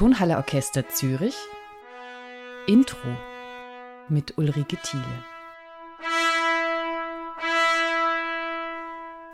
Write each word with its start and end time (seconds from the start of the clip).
Tonhalle 0.00 0.38
Orchester 0.38 0.88
Zürich 0.88 1.36
Intro 2.66 2.96
mit 4.08 4.38
Ulrike 4.38 4.78
Thiele. 4.78 5.04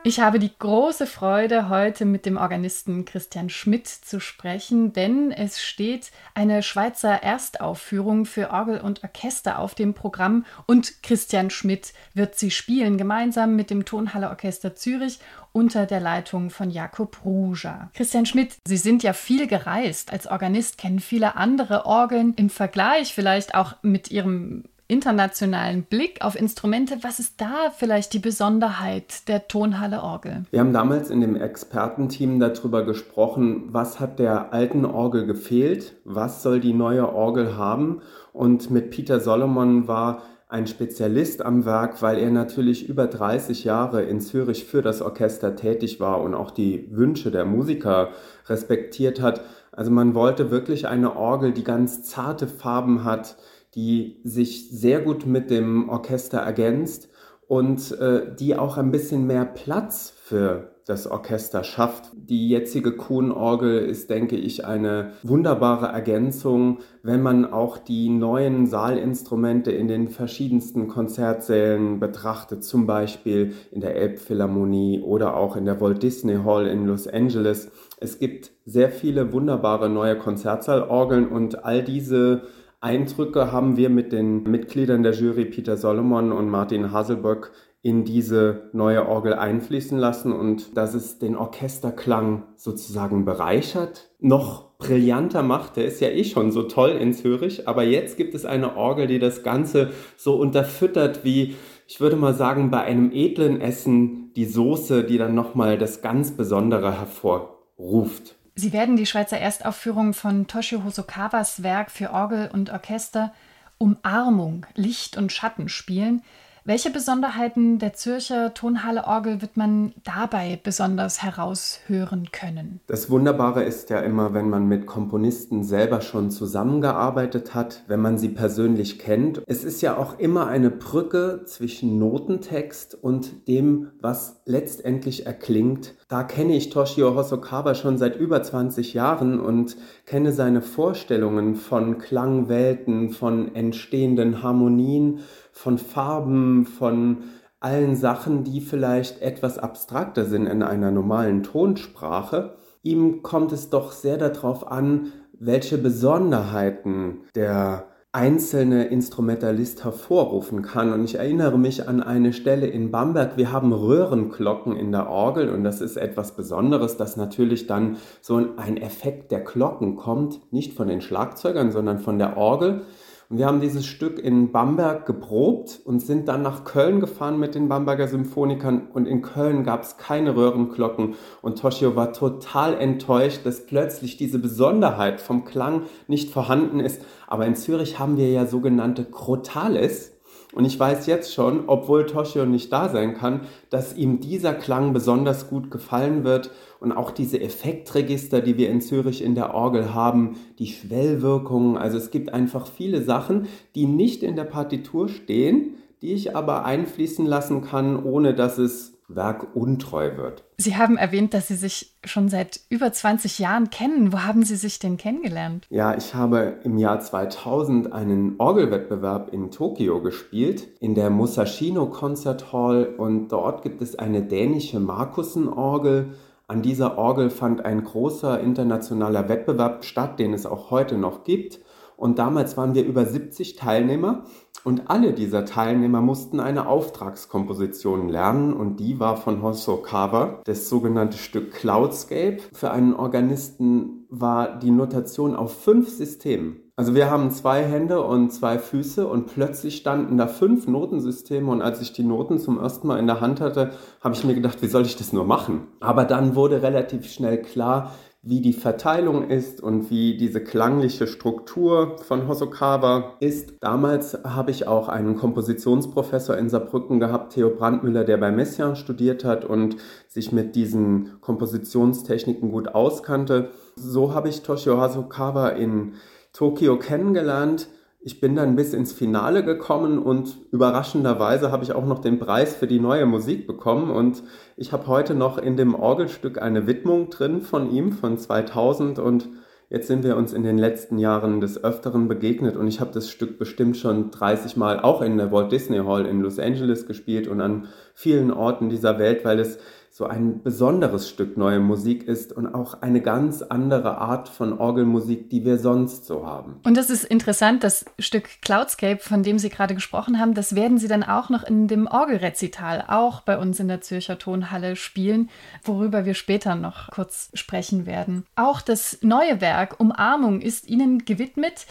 Ich 0.06 0.21
habe 0.21 0.38
die 0.38 0.53
große 0.56 1.04
Freude, 1.04 1.68
heute 1.68 2.04
mit 2.04 2.27
dem 2.27 2.37
Organisten 2.37 3.05
Christian 3.05 3.50
Schmidt 3.50 3.88
zu 3.88 4.20
sprechen, 4.20 4.93
denn 4.93 5.32
es 5.32 5.61
steht 5.61 6.12
eine 6.32 6.62
Schweizer 6.62 7.25
Erstaufführung 7.25 8.24
für 8.24 8.52
Orgel 8.52 8.80
und 8.80 9.02
Orchester 9.02 9.59
auf 9.59 9.74
dem 9.74 9.95
Programm 9.95 10.46
und 10.66 11.02
Christian 11.02 11.50
Schmidt 11.50 11.92
wird 12.14 12.37
sie 12.37 12.52
spielen, 12.52 12.98
gemeinsam 12.98 13.56
mit 13.56 13.69
dem 13.69 13.84
Tonhalle 13.84 14.30
Orchester 14.30 14.77
Zürich 14.77 15.19
unter 15.50 15.87
der 15.87 15.98
Leitung 15.98 16.50
von 16.50 16.70
Jakob 16.70 17.25
Ruja. 17.25 17.91
Christian 17.93 18.27
Schmidt, 18.27 18.59
Sie 18.65 18.77
sind 18.77 19.02
ja 19.02 19.12
viel 19.12 19.48
gereist. 19.48 20.12
Als 20.12 20.29
Organist 20.29 20.79
kennen 20.79 21.01
viele 21.01 21.34
andere 21.34 21.84
Orgeln 21.84 22.32
im 22.37 22.48
Vergleich 22.48 23.12
vielleicht 23.12 23.57
auch 23.57 23.74
mit 23.82 24.12
Ihrem 24.12 24.66
internationalen 24.88 25.82
Blick 25.82 26.24
auf 26.24 26.38
Instrumente. 26.38 26.98
Was 27.02 27.18
ist 27.18 27.40
da 27.40 27.70
vielleicht 27.76 28.12
die 28.12 28.18
Besonderheit 28.18 29.28
der 29.28 29.48
Tonhalle 29.48 30.02
Orgel? 30.02 30.45
Wir 30.50 30.60
haben 30.60 30.72
damals 30.72 31.10
in 31.10 31.20
dem 31.20 31.36
Expertenteam 31.36 32.38
darüber 32.38 32.84
gesprochen, 32.84 33.64
was 33.68 33.98
hat 33.98 34.18
der 34.18 34.52
alten 34.52 34.84
Orgel 34.84 35.26
gefehlt, 35.26 35.96
was 36.04 36.42
soll 36.42 36.60
die 36.60 36.74
neue 36.74 37.12
Orgel 37.12 37.56
haben. 37.56 38.00
Und 38.32 38.70
mit 38.70 38.90
Peter 38.90 39.18
Solomon 39.18 39.88
war 39.88 40.22
ein 40.48 40.68
Spezialist 40.68 41.45
am 41.45 41.64
Werk, 41.64 42.02
weil 42.02 42.18
er 42.18 42.30
natürlich 42.30 42.88
über 42.88 43.09
30 43.09 43.64
Jahre 43.64 44.02
in 44.02 44.20
Zürich 44.20 44.64
für 44.64 44.80
das 44.80 45.02
Orchester 45.02 45.56
tätig 45.56 45.98
war 45.98 46.20
und 46.20 46.34
auch 46.34 46.52
die 46.52 46.88
Wünsche 46.92 47.32
der 47.32 47.45
Musiker 47.45 48.10
respektiert 48.46 49.20
hat. 49.20 49.40
Also 49.73 49.90
man 49.90 50.14
wollte 50.14 50.52
wirklich 50.52 50.87
eine 50.87 51.16
Orgel, 51.16 51.52
die 51.52 51.65
ganz 51.65 52.04
zarte 52.04 52.46
Farben 52.46 53.02
hat, 53.02 53.37
die 53.77 54.21
sich 54.24 54.71
sehr 54.71 55.01
gut 55.01 55.27
mit 55.27 55.51
dem 55.51 55.88
Orchester 55.88 56.38
ergänzt 56.38 57.09
und 57.46 57.93
äh, 58.01 58.35
die 58.35 58.57
auch 58.57 58.77
ein 58.77 58.91
bisschen 58.91 59.27
mehr 59.27 59.45
Platz 59.45 60.13
für 60.24 60.73
das 60.87 61.09
Orchester 61.09 61.65
schafft. 61.65 62.13
Die 62.15 62.49
jetzige 62.49 62.93
Kuhn-Orgel 62.93 63.85
ist, 63.85 64.09
denke 64.09 64.37
ich, 64.37 64.65
eine 64.65 65.15
wunderbare 65.25 65.87
Ergänzung, 65.87 66.78
wenn 67.03 67.22
man 67.22 67.44
auch 67.44 67.77
die 67.77 68.09
neuen 68.09 68.66
Saalinstrumente 68.66 69.72
in 69.72 69.88
den 69.88 70.06
verschiedensten 70.06 70.87
Konzertsälen 70.87 71.99
betrachtet, 71.99 72.62
zum 72.62 72.87
Beispiel 72.87 73.53
in 73.72 73.81
der 73.81 73.97
Elbphilharmonie 73.97 75.00
oder 75.00 75.37
auch 75.37 75.56
in 75.56 75.65
der 75.65 75.81
Walt 75.81 76.05
Disney 76.05 76.38
Hall 76.44 76.69
in 76.69 76.87
Los 76.87 77.09
Angeles. 77.09 77.69
Es 77.99 78.21
gibt 78.21 78.53
sehr 78.65 78.91
viele 78.91 79.33
wunderbare 79.33 79.88
neue 79.88 80.16
Konzertsaalorgeln 80.16 81.27
und 81.27 81.65
all 81.65 81.83
diese 81.83 82.43
Eindrücke 82.87 83.50
haben 83.50 83.76
wir 83.76 83.91
mit 83.91 84.12
den 84.12 84.44
Mitgliedern 84.44 85.03
der 85.03 85.12
Jury 85.12 85.47
Peter 85.47 85.76
Solomon 85.76 86.31
und 86.31 86.48
Martin 86.48 86.93
Haselböck 86.93 87.50
in 87.82 88.04
diese 88.04 88.70
neue 88.72 89.09
Orgel 89.09 89.34
einfließen 89.34 89.98
lassen 89.98 90.32
und 90.32 90.76
dass 90.76 90.94
es 90.94 91.19
den 91.19 91.34
Orchesterklang 91.34 92.44
sozusagen 92.54 93.25
bereichert, 93.25 94.10
noch 94.20 94.78
brillanter 94.78 95.43
macht. 95.43 95.76
Der 95.76 95.87
ist 95.87 96.00
ja 96.00 96.10
eh 96.10 96.22
schon 96.22 96.53
so 96.53 96.62
toll 96.62 96.91
in 96.91 97.12
Zürich, 97.12 97.66
aber 97.66 97.82
jetzt 97.82 98.16
gibt 98.16 98.37
es 98.37 98.44
eine 98.44 98.76
Orgel, 98.76 99.09
die 99.09 99.19
das 99.19 99.43
Ganze 99.43 99.91
so 100.16 100.37
unterfüttert 100.37 101.25
wie, 101.25 101.56
ich 101.88 102.00
würde 102.00 102.15
mal 102.15 102.34
sagen, 102.34 102.71
bei 102.71 102.82
einem 102.82 103.10
edlen 103.12 103.60
Essen 103.60 104.32
die 104.37 104.44
Soße, 104.44 105.03
die 105.03 105.19
dann 105.19 105.34
nochmal 105.34 105.76
das 105.76 106.03
ganz 106.03 106.37
Besondere 106.37 106.93
hervorruft. 106.97 108.37
Sie 108.59 108.72
werden 108.72 108.97
die 108.97 109.04
Schweizer 109.04 109.37
Erstaufführung 109.37 110.15
von 110.15 110.47
Toshio 110.47 110.82
Hosokawas 110.82 111.62
Werk 111.62 111.91
für 111.91 112.10
Orgel 112.10 112.49
und 112.50 112.71
Orchester 112.71 113.34
Umarmung, 113.76 114.65
Licht 114.75 115.19
und 115.19 115.31
Schatten 115.31 115.69
spielen. 115.69 116.22
Welche 116.69 116.91
Besonderheiten 116.91 117.78
der 117.78 117.93
Zürcher 117.93 118.53
Tonhalle 118.53 119.05
Orgel 119.05 119.41
wird 119.41 119.56
man 119.56 119.93
dabei 120.03 120.59
besonders 120.61 121.22
heraushören 121.22 122.33
können? 122.33 122.81
Das 122.89 123.09
Wunderbare 123.09 123.62
ist 123.62 123.89
ja 123.91 124.00
immer, 124.00 124.34
wenn 124.34 124.50
man 124.50 124.67
mit 124.67 124.84
Komponisten 124.84 125.62
selber 125.62 126.00
schon 126.00 126.33
zusammengearbeitet 126.33 127.55
hat, 127.55 127.84
wenn 127.87 128.00
man 128.00 128.19
sie 128.19 128.31
persönlich 128.31 128.99
kennt. 128.99 129.43
Es 129.47 129.62
ist 129.62 129.81
ja 129.81 129.97
auch 129.97 130.19
immer 130.19 130.49
eine 130.49 130.71
Brücke 130.71 131.43
zwischen 131.44 132.00
Notentext 132.00 132.97
und 133.00 133.47
dem, 133.47 133.93
was 134.00 134.41
letztendlich 134.44 135.25
erklingt. 135.25 135.94
Da 136.09 136.22
kenne 136.22 136.56
ich 136.56 136.71
Toshio 136.71 137.17
Hosokawa 137.17 137.75
schon 137.75 137.99
seit 137.99 138.15
über 138.15 138.41
20 138.41 138.94
Jahren 138.94 139.41
und 139.41 139.77
kenne 140.05 140.31
seine 140.31 140.62
Vorstellungen 140.62 141.56
von 141.56 141.99
Klangwelten, 141.99 143.11
von 143.11 143.53
entstehenden 143.56 144.41
Harmonien 144.41 145.19
von 145.50 145.78
Farben, 145.78 146.65
von 146.65 147.25
allen 147.59 147.97
Sachen, 147.97 148.44
die 148.44 148.61
vielleicht 148.61 149.21
etwas 149.21 149.59
abstrakter 149.59 150.27
sind 150.27 150.47
in 150.47 150.62
einer 150.62 150.93
normalen 150.93 151.43
Tonsprache. 151.43 152.56
Ihm 152.83 153.23
kommt 153.23 153.50
es 153.50 153.69
doch 153.71 153.91
sehr 153.91 154.17
darauf 154.17 154.71
an, 154.71 155.12
welche 155.33 155.77
Besonderheiten 155.77 157.23
der 157.34 157.88
einzelne 158.16 158.87
Instrumentalist 158.87 159.84
hervorrufen 159.84 160.62
kann. 160.62 160.91
Und 160.91 161.04
ich 161.04 161.16
erinnere 161.16 161.59
mich 161.59 161.87
an 161.87 162.03
eine 162.03 162.32
Stelle 162.32 162.66
in 162.66 162.91
Bamberg. 162.91 163.37
Wir 163.37 163.53
haben 163.53 163.75
Röhrenglocken 163.75 164.75
in 164.75 164.91
der 164.91 165.10
Orgel 165.10 165.50
und 165.50 165.65
das 165.65 165.82
ist 165.82 165.99
etwas 165.99 166.34
Besonderes, 166.34 166.97
dass 166.97 167.19
natürlich 167.19 167.66
dann 167.66 167.99
so 168.22 168.43
ein 168.56 168.78
Effekt 168.78 169.32
der 169.32 169.41
Glocken 169.41 169.97
kommt, 169.97 170.41
nicht 170.50 170.72
von 170.72 170.88
den 170.88 171.03
Schlagzeugern, 171.03 171.71
sondern 171.71 171.99
von 171.99 172.19
der 172.19 172.38
Orgel. 172.38 172.87
Und 173.28 173.38
wir 173.38 173.47
haben 173.47 173.60
dieses 173.60 173.87
Stück 173.87 174.20
in 174.20 174.53
Bamberg 174.53 175.04
geprobt 175.04 175.81
und 175.84 176.00
sind 176.00 176.28
dann 176.28 176.42
nach 176.42 176.64
Köln 176.64 177.00
gefahren 177.00 177.41
mit 177.41 177.56
den 177.56 177.69
Bamberger 177.69 178.06
Symphonikern. 178.06 178.87
Und 178.92 179.06
in 179.06 179.20
Köln 179.20 179.64
gab 179.64 179.82
es 179.82 179.97
keine 179.97 180.37
Röhrenglocken. 180.37 181.16
Und 181.42 181.59
Toshio 181.59 181.97
war 181.97 182.12
total 182.12 182.75
enttäuscht, 182.75 183.41
dass 183.44 183.66
plötzlich 183.66 184.16
diese 184.16 184.38
Besonderheit 184.38 185.20
vom 185.20 185.44
Klang 185.44 185.82
nicht 186.06 186.31
vorhanden 186.31 186.78
ist. 186.78 187.03
Aber 187.26 187.47
in 187.47 187.56
Zürich 187.56 187.98
haben 187.98 188.16
wir 188.16 188.31
ja 188.31 188.47
sogenannte 188.47 189.04
Crotales. 189.04 190.16
Und 190.55 190.65
ich 190.65 190.79
weiß 190.79 191.07
jetzt 191.07 191.34
schon, 191.34 191.65
obwohl 191.67 192.07
Toshio 192.07 192.47
nicht 192.47 192.73
da 192.73 192.89
sein 192.89 193.15
kann, 193.15 193.43
dass 193.69 193.97
ihm 193.97 194.21
dieser 194.21 194.55
Klang 194.55 194.93
besonders 194.93 195.49
gut 195.51 195.71
gefallen 195.71 196.25
wird 196.25 196.51
und 196.81 196.93
auch 196.93 197.11
diese 197.11 197.41
Effektregister, 197.41 198.41
die 198.41 198.56
wir 198.56 198.71
in 198.71 198.81
Zürich 198.81 199.23
in 199.23 199.35
der 199.35 199.55
Orgel 199.55 199.93
haben, 199.93 200.37
die 200.59 200.69
Schwellwirkungen. 200.69 201.77
Also 201.77 201.99
es 201.99 202.11
gibt 202.11 202.33
einfach 202.33 202.67
viele 202.67 203.03
Sachen, 203.03 203.49
die 203.75 203.87
nicht 203.87 204.23
in 204.23 204.37
der 204.37 204.45
Partitur 204.45 205.09
stehen, 205.09 205.75
die 206.01 206.12
ich 206.12 206.37
aber 206.37 206.65
einfließen 206.65 207.27
lassen 207.27 207.62
kann, 207.62 208.03
ohne 208.03 208.35
dass 208.35 208.59
es 208.59 208.96
werkuntreu 209.09 210.17
wird. 210.17 210.44
Sie 210.59 210.77
haben 210.77 210.97
erwähnt, 210.97 211.34
dass 211.34 211.49
Sie 211.49 211.55
sich 211.55 211.97
schon 212.05 212.28
seit 212.28 212.61
über 212.71 212.93
20 212.93 213.39
Jahren 213.39 213.71
kennen. 213.71 214.12
Wo 214.12 214.21
haben 214.21 214.43
Sie 214.43 214.56
sich 214.56 214.78
denn 214.78 214.97
kennengelernt? 214.97 215.67
Ja, 215.71 215.97
ich 215.97 216.15
habe 216.15 216.59
im 216.65 216.78
Jahr 216.78 217.00
2000 217.00 217.93
einen 217.93 218.37
Orgelwettbewerb 218.39 219.33
in 219.33 219.50
Tokio 219.50 220.00
gespielt, 220.03 220.69
in 220.81 220.94
der 220.94 221.11
Musashino 221.11 221.87
Concert 221.87 222.53
Hall. 222.53 222.87
Und 222.97 223.28
dort 223.28 223.62
gibt 223.62 223.83
es 223.83 223.97
eine 223.97 224.22
dänische 224.22 224.81
Markussen-Orgel. 224.81 226.15
An 226.49 226.62
dieser 226.62 226.97
Orgel 226.97 227.31
fand 227.31 227.65
ein 227.65 227.83
großer 227.83 228.41
internationaler 228.41 229.28
Wettbewerb 229.28 229.84
statt, 229.84 230.19
den 230.19 230.33
es 230.33 230.47
auch 230.47 230.71
heute 230.71 230.97
noch 230.97 231.25
gibt. 231.25 231.61
Und 231.97 232.19
damals 232.19 232.57
waren 232.57 232.75
wir 232.75 232.84
über 232.84 233.07
70 233.07 233.57
Teilnehmer 233.57 234.25
und 234.65 234.91
alle 234.91 235.12
dieser 235.12 235.45
Teilnehmer 235.45 236.01
mussten 236.01 236.41
eine 236.41 236.67
Auftragskomposition 236.67 238.09
lernen 238.09 238.53
und 238.53 238.81
die 238.81 239.01
war 239.01 239.17
von 239.17 239.43
Hosokawa, 239.43 240.41
das 240.45 240.69
sogenannte 240.69 241.19
Stück 241.19 241.53
Cloudscape. 241.53 242.39
Für 242.53 242.70
einen 242.70 242.94
Organisten 242.94 244.06
war 244.11 244.59
die 244.59 244.70
Notation 244.70 245.35
auf 245.35 245.62
fünf 245.62 245.88
Systemen. 245.88 246.62
Also 246.79 246.94
wir 246.94 247.11
haben 247.11 247.31
zwei 247.31 247.62
Hände 247.62 248.03
und 248.03 248.31
zwei 248.32 248.59
Füße 248.59 249.06
und 249.06 249.29
plötzlich 249.29 249.76
standen 249.79 250.19
da 250.19 250.26
fünf 250.26 250.67
Notensysteme 250.67 251.50
und 251.50 251.62
als 251.62 251.81
ich 251.81 251.94
die 251.94 252.05
Noten 252.05 252.38
zum 252.38 252.59
ersten 252.59 252.87
Mal 252.87 252.99
in 252.99 253.06
der 253.06 253.23
Hand 253.23 253.41
hatte, 253.41 253.70
habe 254.03 254.15
ich 254.15 254.25
mir 254.25 254.35
gedacht, 254.35 254.61
wie 254.61 254.67
soll 254.67 254.85
ich 254.85 254.97
das 254.97 255.12
nur 255.12 255.25
machen? 255.25 255.69
Aber 255.81 256.05
dann 256.05 256.35
wurde 256.35 256.61
relativ 256.61 257.06
schnell 257.11 257.41
klar, 257.41 257.93
wie 258.26 258.40
die 258.40 258.52
Verteilung 258.52 259.31
ist 259.31 259.62
und 259.62 259.88
wie 259.88 260.17
diese 260.17 260.43
klangliche 260.43 261.06
Struktur 261.06 261.96
von 262.02 262.26
Hosokawa 262.26 263.14
ist. 263.20 263.55
Damals 263.61 264.19
habe 264.25 264.50
ich 264.50 264.67
auch 264.67 264.88
einen 264.88 265.17
Kompositionsprofessor 265.17 266.37
in 266.37 266.49
Saarbrücken 266.49 266.99
gehabt, 266.99 267.34
Theo 267.34 267.50
Brandmüller, 267.50 268.02
der 268.02 268.17
bei 268.17 268.32
Messiaen 268.32 268.75
studiert 268.75 269.25
hat 269.25 269.44
und 269.44 269.76
sich 270.08 270.32
mit 270.32 270.56
diesen 270.56 271.20
Kompositionstechniken 271.20 272.50
gut 272.50 272.75
auskannte. 272.75 273.50
So 273.76 274.12
habe 274.12 274.29
ich 274.29 274.43
Toshio 274.43 274.81
Hosokawa 274.81 275.50
in 275.50 275.93
Tokio 276.32 276.81
kennengelernt 276.81 277.69
ich 278.06 278.20
bin 278.20 278.37
dann 278.37 278.55
bis 278.55 278.73
ins 278.73 278.93
Finale 278.93 279.43
gekommen 279.43 279.99
und 279.99 280.38
überraschenderweise 280.53 281.50
habe 281.50 281.64
ich 281.64 281.73
auch 281.73 281.85
noch 281.85 281.99
den 281.99 282.20
Preis 282.20 282.55
für 282.55 282.69
die 282.69 282.79
neue 282.79 283.05
Musik 283.05 283.49
bekommen. 283.49 283.91
Und 283.91 284.23
ich 284.56 284.70
habe 284.70 284.87
heute 284.87 285.17
noch 285.17 285.38
in 285.38 285.56
dem 285.56 285.75
Orgelstück 285.75 286.41
eine 286.41 286.69
Widmung 286.69 287.11
drin 287.11 287.41
von 287.41 287.69
ihm 287.69 287.91
von 287.91 288.17
2000 288.17 289.00
und 289.00 289.29
Jetzt 289.69 289.88
sind 289.88 290.05
wir 290.05 290.17
uns 290.17 290.32
in 290.32 290.44
den 290.44 290.58
letzten 290.58 290.97
Jahren 290.97 291.41
des 291.41 291.64
Öfteren 291.64 292.06
begegnet. 292.06 292.56
Und 292.56 292.69
ich 292.69 292.79
habe 292.79 292.93
das 292.93 293.11
Stück 293.11 293.37
bestimmt 293.37 293.76
schon 293.76 294.12
30 294.12 294.56
Mal 294.56 294.79
auch 294.79 295.03
in 295.03 295.17
der 295.17 295.32
Walt 295.32 295.50
Disney 295.50 295.79
Hall 295.79 296.06
in 296.06 296.20
Los 296.20 296.38
Angeles 296.38 296.87
gespielt 296.87 297.26
und 297.26 297.41
an 297.41 297.67
vielen 297.93 298.31
Orten 298.31 298.69
dieser 298.69 299.00
Welt, 299.00 299.25
weil 299.25 299.41
es 299.41 299.58
so 299.96 300.04
ein 300.04 300.43
besonderes 300.43 301.08
Stück 301.08 301.38
neue 301.38 301.58
Musik 301.58 302.06
ist 302.06 302.31
und 302.31 302.46
auch 302.46 302.82
eine 302.82 303.00
ganz 303.00 303.40
andere 303.40 303.96
Art 303.96 304.28
von 304.28 304.58
Orgelmusik, 304.58 305.31
die 305.31 305.46
wir 305.46 305.56
sonst 305.56 306.04
so 306.04 306.26
haben. 306.26 306.60
Und 306.66 306.76
das 306.76 306.90
ist 306.90 307.04
interessant, 307.04 307.64
das 307.64 307.87
Stück 307.98 308.28
Cloudscape, 308.43 308.98
von 308.98 309.22
dem 309.22 309.38
Sie 309.38 309.48
gerade 309.48 309.75
gesprochen 309.75 310.20
haben, 310.20 310.34
das 310.34 310.54
werden 310.54 310.76
Sie 310.76 310.87
dann 310.87 311.02
auch 311.02 311.31
noch 311.31 311.44
in 311.44 311.66
dem 311.66 311.87
Orgelrezital, 311.87 312.84
auch 312.88 313.22
bei 313.22 313.38
uns 313.38 313.58
in 313.58 313.69
der 313.69 313.81
Zürcher 313.81 314.19
Tonhalle 314.19 314.76
spielen, 314.76 315.31
worüber 315.64 316.04
wir 316.04 316.12
später 316.12 316.56
noch 316.56 316.90
kurz 316.90 317.31
sprechen 317.32 317.87
werden. 317.87 318.26
Auch 318.37 318.60
das 318.60 318.98
neue 319.00 319.40
Werk 319.40 319.81
Umarmung 319.81 320.43
ist 320.43 320.69
Ihnen 320.69 321.06
gewidmet. 321.06 321.64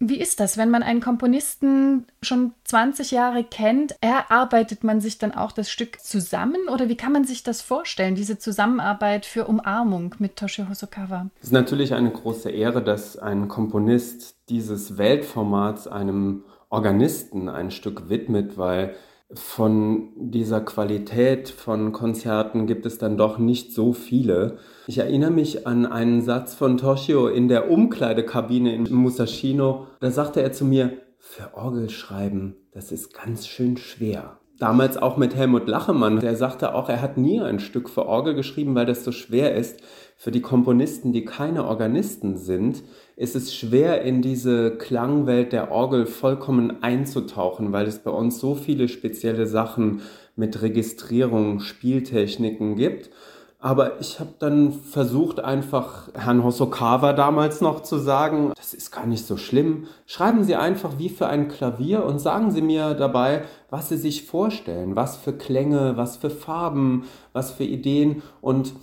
Wie 0.00 0.20
ist 0.20 0.38
das, 0.38 0.56
wenn 0.56 0.70
man 0.70 0.82
einen 0.82 1.00
Komponisten 1.00 2.06
schon 2.22 2.52
20 2.64 3.10
Jahre 3.10 3.42
kennt? 3.42 3.96
Erarbeitet 4.00 4.84
man 4.84 5.00
sich 5.00 5.18
dann 5.18 5.32
auch 5.32 5.50
das 5.50 5.70
Stück 5.70 6.00
zusammen 6.00 6.68
oder 6.72 6.88
wie 6.88 6.96
kann 6.96 7.12
man 7.12 7.24
sich 7.24 7.42
das 7.42 7.62
vorstellen, 7.62 8.14
diese 8.14 8.38
Zusammenarbeit 8.38 9.26
für 9.26 9.46
Umarmung 9.46 10.14
mit 10.18 10.36
Toshio 10.36 10.68
Hosokawa? 10.68 11.30
Es 11.40 11.48
ist 11.48 11.52
natürlich 11.52 11.94
eine 11.94 12.10
große 12.10 12.50
Ehre, 12.50 12.82
dass 12.82 13.18
ein 13.18 13.48
Komponist 13.48 14.36
dieses 14.48 14.98
Weltformats 14.98 15.88
einem 15.88 16.44
Organisten 16.70 17.48
ein 17.48 17.70
Stück 17.70 18.08
widmet, 18.08 18.56
weil 18.56 18.94
von 19.34 20.08
dieser 20.16 20.62
Qualität 20.62 21.50
von 21.50 21.92
Konzerten 21.92 22.66
gibt 22.66 22.86
es 22.86 22.96
dann 22.96 23.18
doch 23.18 23.38
nicht 23.38 23.74
so 23.74 23.92
viele. 23.92 24.56
Ich 24.86 24.98
erinnere 24.98 25.30
mich 25.30 25.66
an 25.66 25.84
einen 25.84 26.22
Satz 26.22 26.54
von 26.54 26.78
Toshio 26.78 27.28
in 27.28 27.48
der 27.48 27.70
Umkleidekabine 27.70 28.74
in 28.74 28.90
Musashino. 28.90 29.86
Da 30.00 30.10
sagte 30.10 30.40
er 30.40 30.52
zu 30.52 30.64
mir, 30.64 30.92
für 31.18 31.54
Orgel 31.54 31.90
schreiben, 31.90 32.56
das 32.72 32.90
ist 32.90 33.12
ganz 33.12 33.46
schön 33.46 33.76
schwer. 33.76 34.38
Damals 34.58 34.96
auch 34.96 35.16
mit 35.16 35.36
Helmut 35.36 35.68
Lachemann, 35.68 36.18
der 36.18 36.34
sagte 36.34 36.74
auch, 36.74 36.88
er 36.88 37.00
hat 37.00 37.16
nie 37.16 37.40
ein 37.40 37.60
Stück 37.60 37.88
für 37.88 38.06
Orgel 38.06 38.34
geschrieben, 38.34 38.74
weil 38.74 38.86
das 38.86 39.04
so 39.04 39.12
schwer 39.12 39.54
ist. 39.54 39.80
Für 40.16 40.32
die 40.32 40.40
Komponisten, 40.40 41.12
die 41.12 41.24
keine 41.24 41.64
Organisten 41.64 42.36
sind, 42.36 42.82
ist 43.18 43.34
es 43.34 43.54
schwer, 43.54 44.02
in 44.02 44.22
diese 44.22 44.76
Klangwelt 44.76 45.52
der 45.52 45.72
Orgel 45.72 46.06
vollkommen 46.06 46.84
einzutauchen, 46.84 47.72
weil 47.72 47.86
es 47.86 47.98
bei 47.98 48.12
uns 48.12 48.38
so 48.38 48.54
viele 48.54 48.88
spezielle 48.88 49.46
Sachen 49.46 50.02
mit 50.36 50.62
Registrierung, 50.62 51.58
Spieltechniken 51.58 52.76
gibt. 52.76 53.10
Aber 53.58 54.00
ich 54.00 54.20
habe 54.20 54.34
dann 54.38 54.72
versucht, 54.72 55.40
einfach 55.40 56.10
Herrn 56.14 56.44
Hosokawa 56.44 57.12
damals 57.12 57.60
noch 57.60 57.82
zu 57.82 57.98
sagen, 57.98 58.52
das 58.54 58.72
ist 58.72 58.92
gar 58.92 59.04
nicht 59.04 59.26
so 59.26 59.36
schlimm. 59.36 59.88
Schreiben 60.06 60.44
Sie 60.44 60.54
einfach 60.54 60.96
wie 60.98 61.08
für 61.08 61.26
ein 61.26 61.48
Klavier 61.48 62.04
und 62.04 62.20
sagen 62.20 62.52
Sie 62.52 62.62
mir 62.62 62.94
dabei, 62.94 63.42
was 63.68 63.88
Sie 63.88 63.96
sich 63.96 64.26
vorstellen, 64.26 64.94
was 64.94 65.16
für 65.16 65.32
Klänge, 65.32 65.96
was 65.96 66.16
für 66.16 66.30
Farben, 66.30 67.02
was 67.32 67.50
für 67.50 67.64
Ideen. 67.64 68.22
Und 68.40 68.58
und 68.58 68.74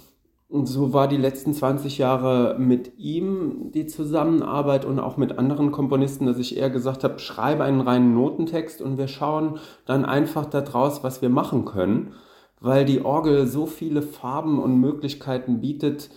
so 0.63 0.94
war 0.94 1.07
die 1.07 1.18
letzten 1.18 1.54
20 1.54 1.98
Jahre 1.98 2.56
mit 2.57 2.98
ihm 2.98 3.72
die 3.74 3.88
Zusammenarbeit 3.88 4.86
und 4.86 5.00
auch 5.00 5.18
mit 5.18 5.38
anderen 5.38 5.72
Komponisten, 5.72 6.25
dass 6.25 6.38
ich 6.38 6.56
eher 6.56 6.69
gesagt 6.69 7.04
habe, 7.04 7.19
schreibe 7.19 7.63
einen 7.63 7.81
reinen 7.81 8.13
Notentext 8.13 8.81
und 8.81 8.98
wir 8.98 9.07
schauen 9.10 9.60
dann 9.86 10.06
einfach 10.06 10.46
daraus, 10.46 11.04
was 11.04 11.22
wir 11.22 11.30
machen 11.30 11.66
können, 11.66 12.13
weil 12.62 12.86
die 12.86 13.04
Orgel 13.04 13.48
so 13.48 13.66
viele 13.66 14.02
Farben 14.02 14.62
und 14.62 14.80
Möglichkeiten 14.80 15.60
bietet, 15.60 16.10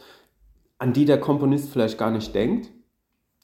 an 0.79 0.93
die 0.93 1.05
der 1.05 1.20
Komponist 1.20 1.70
vielleicht 1.70 1.99
gar 1.99 2.11
nicht 2.11 2.35
denkt 2.35 2.70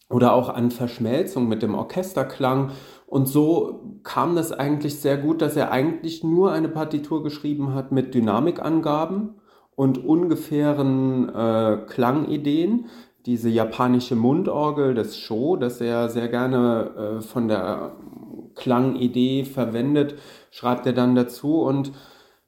oder 0.09 0.35
auch 0.35 0.49
an 0.49 0.71
Verschmelzung 0.71 1.49
mit 1.49 1.63
dem 1.63 1.75
Orchesterklang. 1.75 2.71
Und 3.07 3.27
so 3.27 3.99
kam 4.03 4.37
das 4.37 4.53
eigentlich 4.53 5.01
sehr 5.01 5.17
gut, 5.17 5.43
dass 5.43 5.57
er 5.57 5.73
eigentlich 5.73 6.23
nur 6.23 6.53
eine 6.53 6.69
Partitur 6.69 7.23
geschrieben 7.23 7.75
hat 7.75 7.91
mit 7.91 8.15
Dynamikangaben 8.15 9.35
und 9.77 10.05
ungefähren 10.05 11.29
äh, 11.29 11.79
Klangideen. 11.87 12.87
Diese 13.27 13.49
japanische 13.49 14.17
Mundorgel, 14.17 14.95
das 14.95 15.19
Sho, 15.19 15.57
das 15.57 15.81
er 15.81 16.09
sehr 16.09 16.29
gerne 16.29 17.19
äh, 17.19 17.21
von 17.23 17.49
der 17.49 17.93
Klangidee 18.55 19.45
verwendet, 19.45 20.17
schreibt 20.51 20.87
er 20.87 20.93
dann 20.93 21.15
dazu. 21.15 21.63
Und 21.63 21.93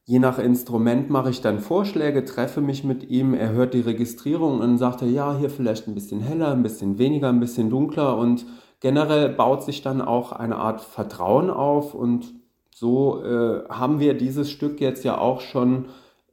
je 0.04 0.18
nach 0.18 0.38
Instrument 0.38 1.10
mache 1.10 1.30
ich 1.30 1.40
dann 1.40 1.60
Vorschläge, 1.60 2.24
treffe 2.24 2.60
mich 2.60 2.84
mit 2.84 3.08
ihm, 3.08 3.34
er 3.34 3.50
hört 3.52 3.74
die 3.74 3.80
Registrierung 3.80 4.60
und 4.60 4.78
sagt 4.78 5.02
er, 5.02 5.08
ja, 5.08 5.36
hier 5.36 5.50
vielleicht 5.50 5.88
ein 5.88 5.94
bisschen 5.94 6.20
heller, 6.20 6.52
ein 6.52 6.62
bisschen 6.62 6.98
weniger, 6.98 7.28
ein 7.30 7.40
bisschen 7.40 7.70
dunkler. 7.70 8.16
Und 8.16 8.46
generell 8.80 9.30
baut 9.30 9.64
sich 9.64 9.82
dann 9.82 10.00
auch 10.00 10.32
eine 10.32 10.56
Art 10.56 10.80
Vertrauen 10.80 11.50
auf. 11.50 11.94
Und 11.94 12.34
so 12.70 13.24
äh, 13.24 13.66
haben 13.70 13.98
wir 13.98 14.14
dieses 14.14 14.50
Stück 14.50 14.80
jetzt 14.80 15.04
ja 15.04 15.18
auch 15.18 15.40
schon 15.40 15.86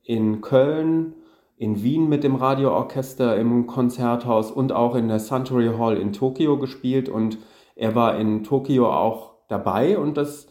in 0.03 0.41
Köln, 0.41 1.13
in 1.57 1.83
Wien 1.83 2.09
mit 2.09 2.23
dem 2.23 2.35
Radioorchester 2.35 3.37
im 3.37 3.67
Konzerthaus 3.67 4.51
und 4.51 4.71
auch 4.71 4.95
in 4.95 5.07
der 5.07 5.19
Suntory 5.19 5.71
Hall 5.77 5.97
in 5.97 6.13
Tokio 6.13 6.57
gespielt. 6.57 7.09
Und 7.09 7.37
er 7.75 7.95
war 7.95 8.17
in 8.17 8.43
Tokio 8.43 8.91
auch 8.91 9.35
dabei. 9.47 9.97
Und 9.97 10.17
das 10.17 10.47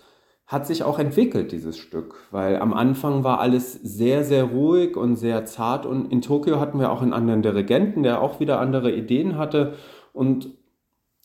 hat 0.47 0.67
sich 0.67 0.83
auch 0.83 0.99
entwickelt, 0.99 1.53
dieses 1.53 1.79
Stück, 1.79 2.15
weil 2.31 2.59
am 2.59 2.75
Anfang 2.75 3.25
war 3.25 3.41
alles 3.41 3.73
sehr, 3.73 4.23
sehr 4.23 4.45
ruhig 4.45 4.97
und 4.97 5.17
sehr 5.17 5.45
zart. 5.45 5.87
Und 5.87 6.13
in 6.13 6.21
Tokio 6.21 6.61
hatten 6.61 6.79
wir 6.79 6.93
auch 6.93 7.03
einen 7.03 7.15
anderen 7.15 7.43
Dirigenten, 7.43 8.03
der 8.03 8.21
auch 8.21 8.41
wieder 8.41 8.61
andere 8.61 8.93
Ideen 8.93 9.39
hatte. 9.39 9.75
Und 10.13 10.51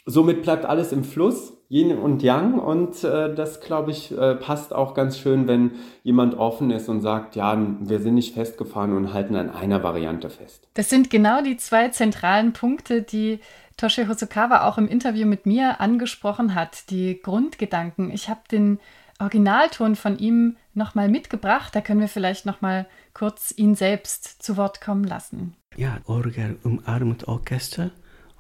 somit 0.06 0.44
bleibt 0.44 0.66
alles 0.66 0.92
im 0.92 1.04
Fluss 1.04 1.57
Yin 1.70 1.98
und 1.98 2.24
Yang 2.24 2.60
und 2.60 3.04
äh, 3.04 3.34
das, 3.36 3.60
glaube 3.60 3.92
ich, 3.92 4.18
äh, 4.18 4.36
passt 4.36 4.74
auch 4.74 4.94
ganz 4.94 5.18
schön, 5.18 5.48
wenn 5.48 5.72
jemand 6.04 6.36
offen 6.36 6.72
ist 6.72 6.88
und 6.88 7.02
sagt, 7.02 7.36
ja, 7.36 7.58
wir 7.82 8.00
sind 8.00 8.16
nicht 8.16 8.34
festgefahren 8.34 8.96
und 8.96 9.14
halten 9.14 9.36
an 9.36 9.50
einer 9.50 9.84
Variante 9.84 10.30
fest. 10.30 10.68
Das 10.76 10.90
sind 10.90 11.10
genau 11.10 11.42
die 11.42 11.58
zwei 11.58 11.90
zentralen 11.90 12.54
Punkte, 12.54 13.02
die 13.02 13.40
Toshi 13.76 14.06
Hosokawa 14.06 14.68
auch 14.68 14.78
im 14.78 14.88
Interview 14.88 15.28
mit 15.28 15.46
mir 15.46 15.82
angesprochen 15.82 16.56
hat, 16.56 16.90
die 16.90 17.22
Grundgedanken. 17.22 18.12
Ich 18.12 18.30
habe 18.30 18.42
den 18.50 18.80
Originalton 19.20 19.96
von 19.96 20.18
ihm 20.18 20.56
nochmal 20.74 21.10
mitgebracht, 21.10 21.76
da 21.76 21.82
können 21.82 22.00
wir 22.00 22.08
vielleicht 22.08 22.46
nochmal 22.46 22.88
kurz 23.14 23.54
ihn 23.56 23.76
selbst 23.76 24.42
zu 24.42 24.58
Wort 24.58 24.80
kommen 24.80 25.04
lassen. 25.04 25.56
Ja, 25.76 25.98
Orgel 26.06 26.58
umarmt 26.64 27.28
Orchester 27.28 27.92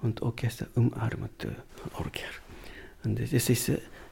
und 0.01 0.22
Orchester 0.22 0.67
umarmt 0.75 1.48
Orgel. 1.98 2.47
Und 3.08 3.22
es 3.22 3.50
ist 3.50 3.72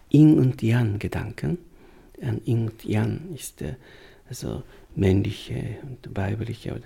Yin 0.09 0.39
und 0.39 0.63
Yang 0.63 0.99
Gedanken. 0.99 1.57
Und 2.21 2.47
Yin 2.47 2.69
und 2.69 2.85
Yang 2.85 3.19
ist 3.35 3.61
äh, 3.61 3.75
also 4.29 4.63
männliche 4.95 5.79
und 5.83 6.15
weibliche 6.15 6.81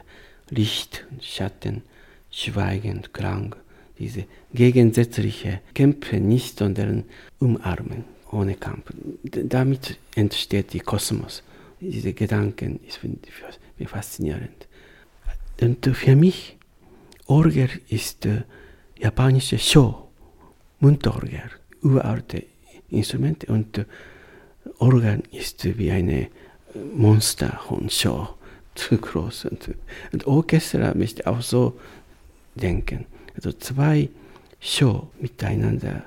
Licht 0.49 1.05
und 1.11 1.23
Schatten, 1.23 1.83
Schweigen 2.31 2.97
und 2.97 3.13
Klang. 3.13 3.55
Diese 3.99 4.25
gegensätzliche 4.53 5.61
Kämpfe 5.75 6.19
nicht, 6.19 6.57
sondern 6.57 7.03
umarmen, 7.37 8.05
ohne 8.31 8.55
Kampf. 8.55 8.91
Damit 9.23 9.99
entsteht 10.15 10.73
die 10.73 10.79
Kosmos. 10.79 11.43
Diese 11.79 12.13
Gedanken 12.13 12.79
für 12.89 13.87
faszinierend. 13.87 14.67
Und 15.61 15.85
für 15.85 16.15
mich, 16.15 16.57
Orgel 17.27 17.69
ist 17.89 18.25
äh, 18.25 18.41
japanische 18.97 19.59
Show, 19.59 20.09
Mundorgel 20.79 21.58
uralte 21.81 22.43
Instrumente 22.89 23.47
und 23.47 23.85
Organ 24.79 25.23
ist 25.31 25.65
wie 25.77 25.91
eine 25.91 26.27
Monsterhornshow, 26.95 28.29
zu 28.75 28.97
groß. 28.97 29.45
Und, 29.45 29.75
und 30.13 30.27
Orchester 30.27 30.95
möchte 30.95 31.27
auch 31.27 31.41
so 31.41 31.79
denken. 32.55 33.05
Also 33.35 33.51
zwei 33.53 34.09
Show 34.59 35.09
miteinander 35.19 36.03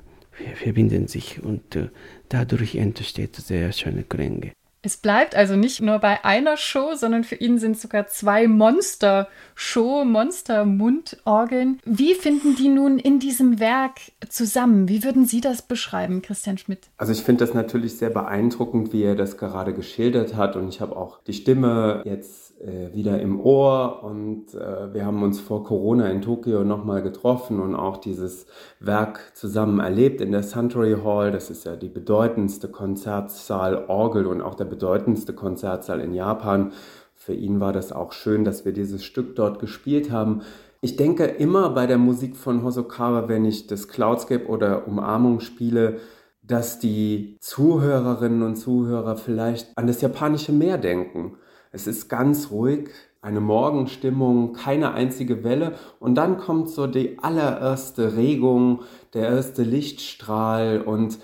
verbinden 0.56 1.08
sich 1.08 1.42
und 1.42 1.76
äh, 1.76 1.88
dadurch 2.28 2.74
entsteht 2.74 3.36
sehr 3.36 3.72
schöne 3.72 4.02
Klänge. 4.02 4.52
Es 4.84 4.96
bleibt 4.96 5.36
also 5.36 5.54
nicht 5.54 5.80
nur 5.80 6.00
bei 6.00 6.24
einer 6.24 6.56
Show, 6.56 6.94
sondern 6.96 7.22
für 7.22 7.36
ihn 7.36 7.58
sind 7.58 7.78
sogar 7.78 8.08
zwei 8.08 8.48
Monster-Show, 8.48 10.04
Monster-Mundorgeln. 10.04 11.78
Wie 11.84 12.14
finden 12.14 12.56
die 12.56 12.68
nun 12.68 12.98
in 12.98 13.20
diesem 13.20 13.60
Werk 13.60 14.00
zusammen? 14.28 14.88
Wie 14.88 15.04
würden 15.04 15.24
Sie 15.24 15.40
das 15.40 15.62
beschreiben, 15.62 16.20
Christian 16.20 16.58
Schmidt? 16.58 16.90
Also 16.96 17.12
ich 17.12 17.22
finde 17.22 17.46
das 17.46 17.54
natürlich 17.54 17.96
sehr 17.96 18.10
beeindruckend, 18.10 18.92
wie 18.92 19.04
er 19.04 19.14
das 19.14 19.36
gerade 19.36 19.72
geschildert 19.72 20.34
hat. 20.34 20.56
Und 20.56 20.68
ich 20.68 20.80
habe 20.80 20.96
auch 20.96 21.20
die 21.22 21.34
Stimme 21.34 22.02
jetzt 22.04 22.51
äh, 22.62 22.94
wieder 22.94 23.20
im 23.20 23.40
Ohr 23.40 24.04
und 24.04 24.54
äh, 24.54 24.94
wir 24.94 25.04
haben 25.04 25.22
uns 25.24 25.40
vor 25.40 25.64
Corona 25.64 26.08
in 26.10 26.22
Tokio 26.22 26.62
nochmal 26.62 27.02
getroffen 27.02 27.58
und 27.58 27.74
auch 27.74 27.96
dieses 27.96 28.46
Werk 28.78 29.32
zusammen 29.34 29.80
erlebt 29.80 30.20
in 30.20 30.30
der 30.30 30.44
Suntory 30.44 30.96
Hall. 31.04 31.32
Das 31.32 31.50
ist 31.50 31.64
ja 31.64 31.74
die 31.74 31.88
bedeutendste 31.88 32.68
Konzertsaal 32.68 33.86
Orgel 33.88 34.26
und 34.26 34.42
auch 34.42 34.54
der 34.54 34.66
bedeutendste 34.66 35.32
Konzertsaal 35.32 36.00
in 36.00 36.14
Japan. 36.14 36.72
Für 37.14 37.34
ihn 37.34 37.58
war 37.58 37.72
das 37.72 37.90
auch 37.90 38.12
schön, 38.12 38.44
dass 38.44 38.64
wir 38.64 38.72
dieses 38.72 39.04
Stück 39.04 39.34
dort 39.34 39.58
gespielt 39.58 40.12
haben. 40.12 40.42
Ich 40.80 40.96
denke 40.96 41.24
immer 41.24 41.70
bei 41.70 41.88
der 41.88 41.98
Musik 41.98 42.36
von 42.36 42.62
Hosokawa, 42.62 43.28
wenn 43.28 43.44
ich 43.44 43.66
das 43.66 43.88
Cloudscape 43.88 44.46
oder 44.46 44.86
Umarmung 44.86 45.40
spiele, 45.40 45.96
dass 46.42 46.78
die 46.78 47.36
Zuhörerinnen 47.40 48.42
und 48.42 48.56
Zuhörer 48.56 49.16
vielleicht 49.16 49.76
an 49.76 49.86
das 49.86 50.00
japanische 50.00 50.52
Meer 50.52 50.78
denken. 50.78 51.38
Es 51.72 51.86
ist 51.86 52.08
ganz 52.08 52.50
ruhig, 52.50 52.90
eine 53.22 53.40
Morgenstimmung, 53.40 54.52
keine 54.52 54.92
einzige 54.94 55.42
Welle 55.42 55.74
und 56.00 56.16
dann 56.16 56.38
kommt 56.38 56.68
so 56.68 56.86
die 56.86 57.18
allererste 57.18 58.16
Regung, 58.16 58.82
der 59.14 59.28
erste 59.28 59.62
Lichtstrahl 59.62 60.82
und 60.82 61.18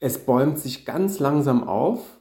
es 0.00 0.18
bäumt 0.18 0.58
sich 0.58 0.84
ganz 0.84 1.18
langsam 1.20 1.66
auf 1.66 2.20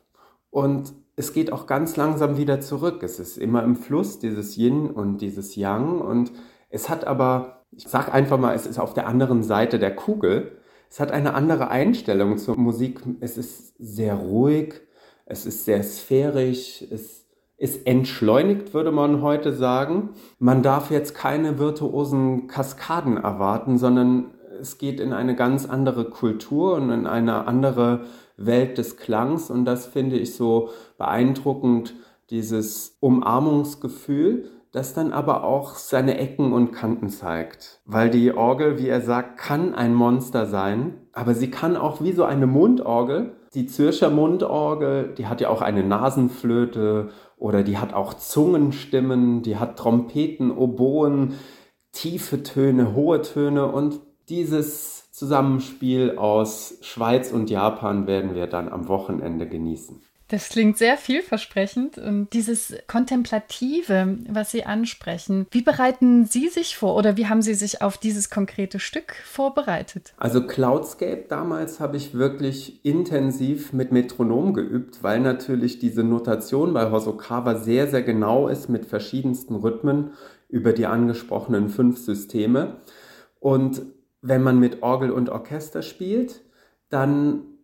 und 0.49 0.93
es 1.15 1.33
geht 1.33 1.51
auch 1.51 1.65
ganz 1.65 1.95
langsam 1.95 2.37
wieder 2.37 2.61
zurück. 2.61 3.01
Es 3.01 3.19
ist 3.19 3.37
immer 3.37 3.63
im 3.63 3.75
Fluss, 3.75 4.19
dieses 4.19 4.55
Yin 4.57 4.91
und 4.91 5.17
dieses 5.19 5.55
Yang 5.55 6.01
und 6.01 6.31
es 6.69 6.89
hat 6.89 7.07
aber, 7.07 7.65
ich 7.71 7.87
sag 7.87 8.13
einfach 8.13 8.37
mal, 8.37 8.53
es 8.55 8.67
ist 8.67 8.77
auf 8.77 8.93
der 8.93 9.07
anderen 9.07 9.41
Seite 9.41 9.79
der 9.79 9.95
Kugel. 9.95 10.57
Es 10.89 10.99
hat 10.99 11.11
eine 11.11 11.33
andere 11.33 11.69
Einstellung 11.69 12.37
zur 12.37 12.57
Musik. 12.57 13.01
Es 13.19 13.37
ist 13.37 13.73
sehr 13.79 14.15
ruhig, 14.15 14.75
es 15.25 15.45
ist 15.45 15.65
sehr 15.65 15.83
sphärisch, 15.83 16.83
es 16.89 17.26
ist 17.57 17.87
entschleunigt, 17.87 18.73
würde 18.73 18.91
man 18.91 19.21
heute 19.21 19.51
sagen. 19.51 20.09
Man 20.37 20.61
darf 20.61 20.91
jetzt 20.91 21.15
keine 21.15 21.57
virtuosen 21.57 22.47
Kaskaden 22.47 23.17
erwarten, 23.17 23.77
sondern 23.77 24.35
es 24.59 24.77
geht 24.77 24.99
in 24.99 25.11
eine 25.11 25.35
ganz 25.35 25.67
andere 25.67 26.05
Kultur 26.09 26.75
und 26.75 26.89
in 26.91 27.07
eine 27.07 27.47
andere 27.47 28.01
Welt 28.37 28.77
des 28.77 28.97
Klangs. 28.97 29.49
Und 29.49 29.65
das 29.65 29.87
finde 29.87 30.17
ich 30.17 30.35
so 30.35 30.69
beeindruckend, 30.97 31.95
dieses 32.29 32.97
Umarmungsgefühl, 32.99 34.49
das 34.71 34.93
dann 34.93 35.13
aber 35.13 35.43
auch 35.43 35.75
seine 35.75 36.17
Ecken 36.17 36.51
und 36.51 36.71
Kanten 36.71 37.09
zeigt. 37.09 37.79
Weil 37.85 38.09
die 38.09 38.33
Orgel, 38.33 38.77
wie 38.77 38.89
er 38.89 39.01
sagt, 39.01 39.39
kann 39.39 39.73
ein 39.73 39.93
Monster 39.93 40.45
sein, 40.45 40.95
aber 41.13 41.33
sie 41.33 41.49
kann 41.49 41.77
auch 41.77 42.01
wie 42.01 42.11
so 42.11 42.25
eine 42.25 42.45
Mundorgel, 42.45 43.36
die 43.53 43.67
Zürcher 43.67 44.09
Mundorgel, 44.09 45.13
die 45.17 45.27
hat 45.27 45.41
ja 45.41 45.49
auch 45.49 45.61
eine 45.61 45.83
Nasenflöte 45.83 47.09
oder 47.37 47.63
die 47.63 47.77
hat 47.77 47.93
auch 47.93 48.13
Zungenstimmen, 48.13 49.41
die 49.41 49.57
hat 49.57 49.77
Trompeten, 49.77 50.51
Oboen, 50.51 51.35
tiefe 51.91 52.43
Töne, 52.43 52.93
hohe 52.93 53.21
Töne 53.21 53.67
und 53.67 53.99
dieses 54.29 55.11
Zusammenspiel 55.11 56.17
aus 56.17 56.77
Schweiz 56.81 57.31
und 57.31 57.49
Japan 57.49 58.07
werden 58.07 58.35
wir 58.35 58.47
dann 58.47 58.69
am 58.69 58.87
Wochenende 58.87 59.47
genießen. 59.47 60.01
Das 60.29 60.49
klingt 60.49 60.77
sehr 60.77 60.97
vielversprechend 60.97 61.97
und 61.97 62.33
dieses 62.33 62.75
Kontemplative, 62.87 64.17
was 64.29 64.51
Sie 64.51 64.65
ansprechen, 64.65 65.47
wie 65.51 65.61
bereiten 65.61 66.25
Sie 66.25 66.49
sich 66.49 66.75
vor 66.75 66.95
oder 66.95 67.15
wie 67.15 67.27
haben 67.27 67.41
Sie 67.41 67.53
sich 67.53 67.81
auf 67.81 67.97
dieses 67.97 68.29
konkrete 68.29 68.79
Stück 68.79 69.15
vorbereitet? 69.25 70.13
Also 70.17 70.45
Cloudscape 70.45 71.25
damals 71.29 71.79
habe 71.79 71.95
ich 71.95 72.13
wirklich 72.13 72.83
intensiv 72.83 73.71
mit 73.71 73.93
Metronom 73.93 74.53
geübt, 74.53 75.01
weil 75.01 75.21
natürlich 75.21 75.79
diese 75.79 76.03
Notation 76.03 76.73
bei 76.73 76.91
Hosokawa 76.91 77.55
sehr, 77.55 77.87
sehr 77.87 78.03
genau 78.03 78.49
ist 78.49 78.67
mit 78.67 78.85
verschiedensten 78.85 79.55
Rhythmen 79.55 80.11
über 80.49 80.73
die 80.73 80.87
angesprochenen 80.87 81.69
fünf 81.69 81.99
Systeme. 81.99 82.81
Und 83.39 83.81
wenn 84.21 84.43
man 84.43 84.59
mit 84.59 84.83
Orgel 84.83 85.11
und 85.11 85.29
Orchester 85.29 85.81
spielt, 85.81 86.41
dann 86.89 87.56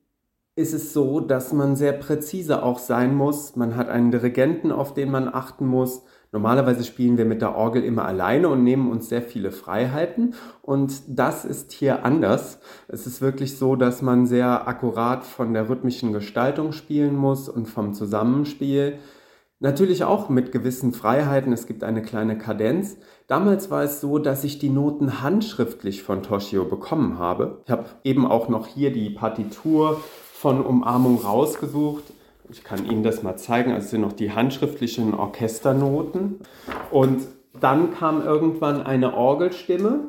ist 0.55 0.73
es 0.73 0.93
so, 0.93 1.19
dass 1.19 1.51
man 1.51 1.75
sehr 1.75 1.93
präzise 1.93 2.61
auch 2.61 2.77
sein 2.77 3.15
muss. 3.15 3.55
Man 3.55 3.75
hat 3.75 3.89
einen 3.89 4.11
Dirigenten, 4.11 4.71
auf 4.71 4.93
den 4.93 5.09
man 5.09 5.27
achten 5.27 5.65
muss. 5.65 6.03
Normalerweise 6.31 6.83
spielen 6.83 7.17
wir 7.17 7.25
mit 7.25 7.41
der 7.41 7.55
Orgel 7.55 7.83
immer 7.83 8.05
alleine 8.05 8.49
und 8.49 8.63
nehmen 8.63 8.91
uns 8.91 9.09
sehr 9.09 9.23
viele 9.23 9.51
Freiheiten. 9.51 10.35
Und 10.61 11.01
das 11.07 11.43
ist 11.45 11.71
hier 11.71 12.05
anders. 12.05 12.59
Es 12.87 13.07
ist 13.07 13.21
wirklich 13.21 13.57
so, 13.57 13.75
dass 13.75 14.03
man 14.03 14.27
sehr 14.27 14.67
akkurat 14.67 15.23
von 15.23 15.53
der 15.53 15.69
rhythmischen 15.69 16.13
Gestaltung 16.13 16.71
spielen 16.71 17.15
muss 17.15 17.49
und 17.49 17.67
vom 17.67 17.93
Zusammenspiel. 17.93 18.99
Natürlich 19.59 20.03
auch 20.03 20.29
mit 20.29 20.51
gewissen 20.51 20.93
Freiheiten. 20.93 21.53
Es 21.53 21.67
gibt 21.67 21.83
eine 21.83 22.01
kleine 22.01 22.37
Kadenz. 22.37 22.97
Damals 23.27 23.71
war 23.71 23.83
es 23.83 24.01
so, 24.01 24.19
dass 24.19 24.43
ich 24.43 24.59
die 24.59 24.69
Noten 24.69 25.21
handschriftlich 25.21 26.03
von 26.03 26.21
Toshio 26.21 26.65
bekommen 26.65 27.17
habe. 27.17 27.61
Ich 27.65 27.71
habe 27.71 27.85
eben 28.03 28.27
auch 28.27 28.49
noch 28.49 28.67
hier 28.67 28.91
die 28.91 29.09
Partitur 29.09 30.01
von 30.43 30.59
Umarmung 30.59 31.21
rausgesucht. 31.21 32.03
Ich 32.51 32.65
kann 32.65 32.85
Ihnen 32.85 33.01
das 33.01 33.23
mal 33.23 33.37
zeigen. 33.37 33.71
Also 33.71 33.87
sind 33.87 34.01
noch 34.01 34.11
die 34.11 34.33
handschriftlichen 34.33 35.13
Orchesternoten. 35.13 36.41
Und 36.91 37.21
dann 37.61 37.93
kam 37.93 38.21
irgendwann 38.21 38.81
eine 38.83 39.13
Orgelstimme 39.15 40.01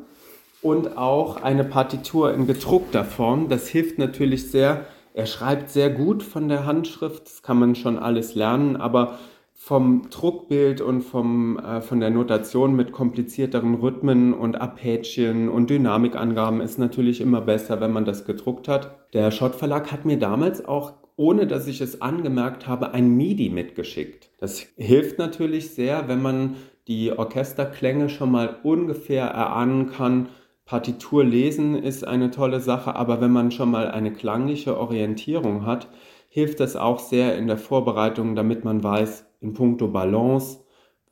und 0.60 0.98
auch 0.98 1.40
eine 1.40 1.62
Partitur 1.62 2.34
in 2.34 2.48
gedruckter 2.48 3.04
Form. 3.04 3.48
Das 3.48 3.68
hilft 3.68 3.98
natürlich 3.98 4.50
sehr. 4.50 4.86
Er 5.12 5.26
schreibt 5.26 5.70
sehr 5.70 5.88
gut 5.88 6.24
von 6.24 6.48
der 6.48 6.66
Handschrift, 6.66 7.26
das 7.26 7.44
kann 7.44 7.60
man 7.60 7.76
schon 7.76 7.96
alles 7.96 8.34
lernen, 8.34 8.74
aber 8.74 9.20
vom 9.52 10.10
Druckbild 10.10 10.80
und 10.80 11.02
vom, 11.02 11.60
äh, 11.60 11.80
von 11.80 12.00
der 12.00 12.10
Notation 12.10 12.74
mit 12.74 12.90
komplizierteren 12.90 13.76
Rhythmen 13.76 14.34
und 14.34 14.60
Arpeggien 14.60 15.48
und 15.48 15.70
Dynamikangaben 15.70 16.60
ist 16.60 16.78
natürlich 16.80 17.20
immer 17.20 17.40
besser, 17.40 17.80
wenn 17.80 17.92
man 17.92 18.04
das 18.04 18.24
gedruckt 18.24 18.66
hat. 18.66 19.03
Der 19.14 19.30
Schott 19.30 19.54
Verlag 19.54 19.92
hat 19.92 20.04
mir 20.04 20.18
damals 20.18 20.64
auch, 20.64 20.94
ohne 21.16 21.46
dass 21.46 21.68
ich 21.68 21.80
es 21.80 22.02
angemerkt 22.02 22.66
habe, 22.66 22.92
ein 22.92 23.16
MIDI 23.16 23.48
mitgeschickt. 23.48 24.30
Das 24.38 24.66
hilft 24.76 25.18
natürlich 25.18 25.70
sehr, 25.70 26.08
wenn 26.08 26.20
man 26.20 26.56
die 26.88 27.12
Orchesterklänge 27.16 28.08
schon 28.08 28.32
mal 28.32 28.56
ungefähr 28.64 29.26
erahnen 29.26 29.88
kann. 29.88 30.30
Partitur 30.64 31.22
lesen 31.22 31.76
ist 31.76 32.04
eine 32.04 32.32
tolle 32.32 32.58
Sache, 32.58 32.96
aber 32.96 33.20
wenn 33.20 33.30
man 33.30 33.52
schon 33.52 33.70
mal 33.70 33.88
eine 33.88 34.12
klangliche 34.12 34.76
Orientierung 34.76 35.64
hat, 35.64 35.88
hilft 36.28 36.58
das 36.58 36.74
auch 36.74 36.98
sehr 36.98 37.38
in 37.38 37.46
der 37.46 37.58
Vorbereitung, 37.58 38.34
damit 38.34 38.64
man 38.64 38.82
weiß, 38.82 39.26
in 39.40 39.52
puncto 39.52 39.86
Balance, 39.86 40.58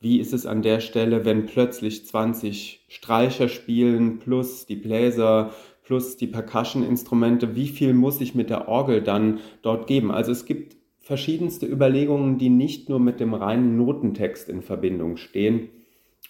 wie 0.01 0.19
ist 0.19 0.33
es 0.33 0.45
an 0.45 0.61
der 0.61 0.81
Stelle, 0.81 1.23
wenn 1.23 1.45
plötzlich 1.45 2.05
20 2.05 2.83
Streicher 2.89 3.47
spielen 3.47 4.19
plus 4.19 4.65
die 4.65 4.75
Bläser 4.75 5.51
plus 5.83 6.17
die 6.17 6.27
Percussion-Instrumente, 6.27 7.55
wie 7.55 7.67
viel 7.67 7.93
muss 7.93 8.21
ich 8.21 8.35
mit 8.35 8.49
der 8.49 8.67
Orgel 8.67 9.01
dann 9.01 9.39
dort 9.61 9.87
geben? 9.87 10.11
Also 10.11 10.31
es 10.31 10.45
gibt 10.45 10.77
verschiedenste 10.99 11.65
Überlegungen, 11.65 12.37
die 12.37 12.49
nicht 12.49 12.89
nur 12.89 12.99
mit 12.99 13.19
dem 13.19 13.33
reinen 13.33 13.77
Notentext 13.77 14.47
in 14.49 14.61
Verbindung 14.61 15.17
stehen. 15.17 15.69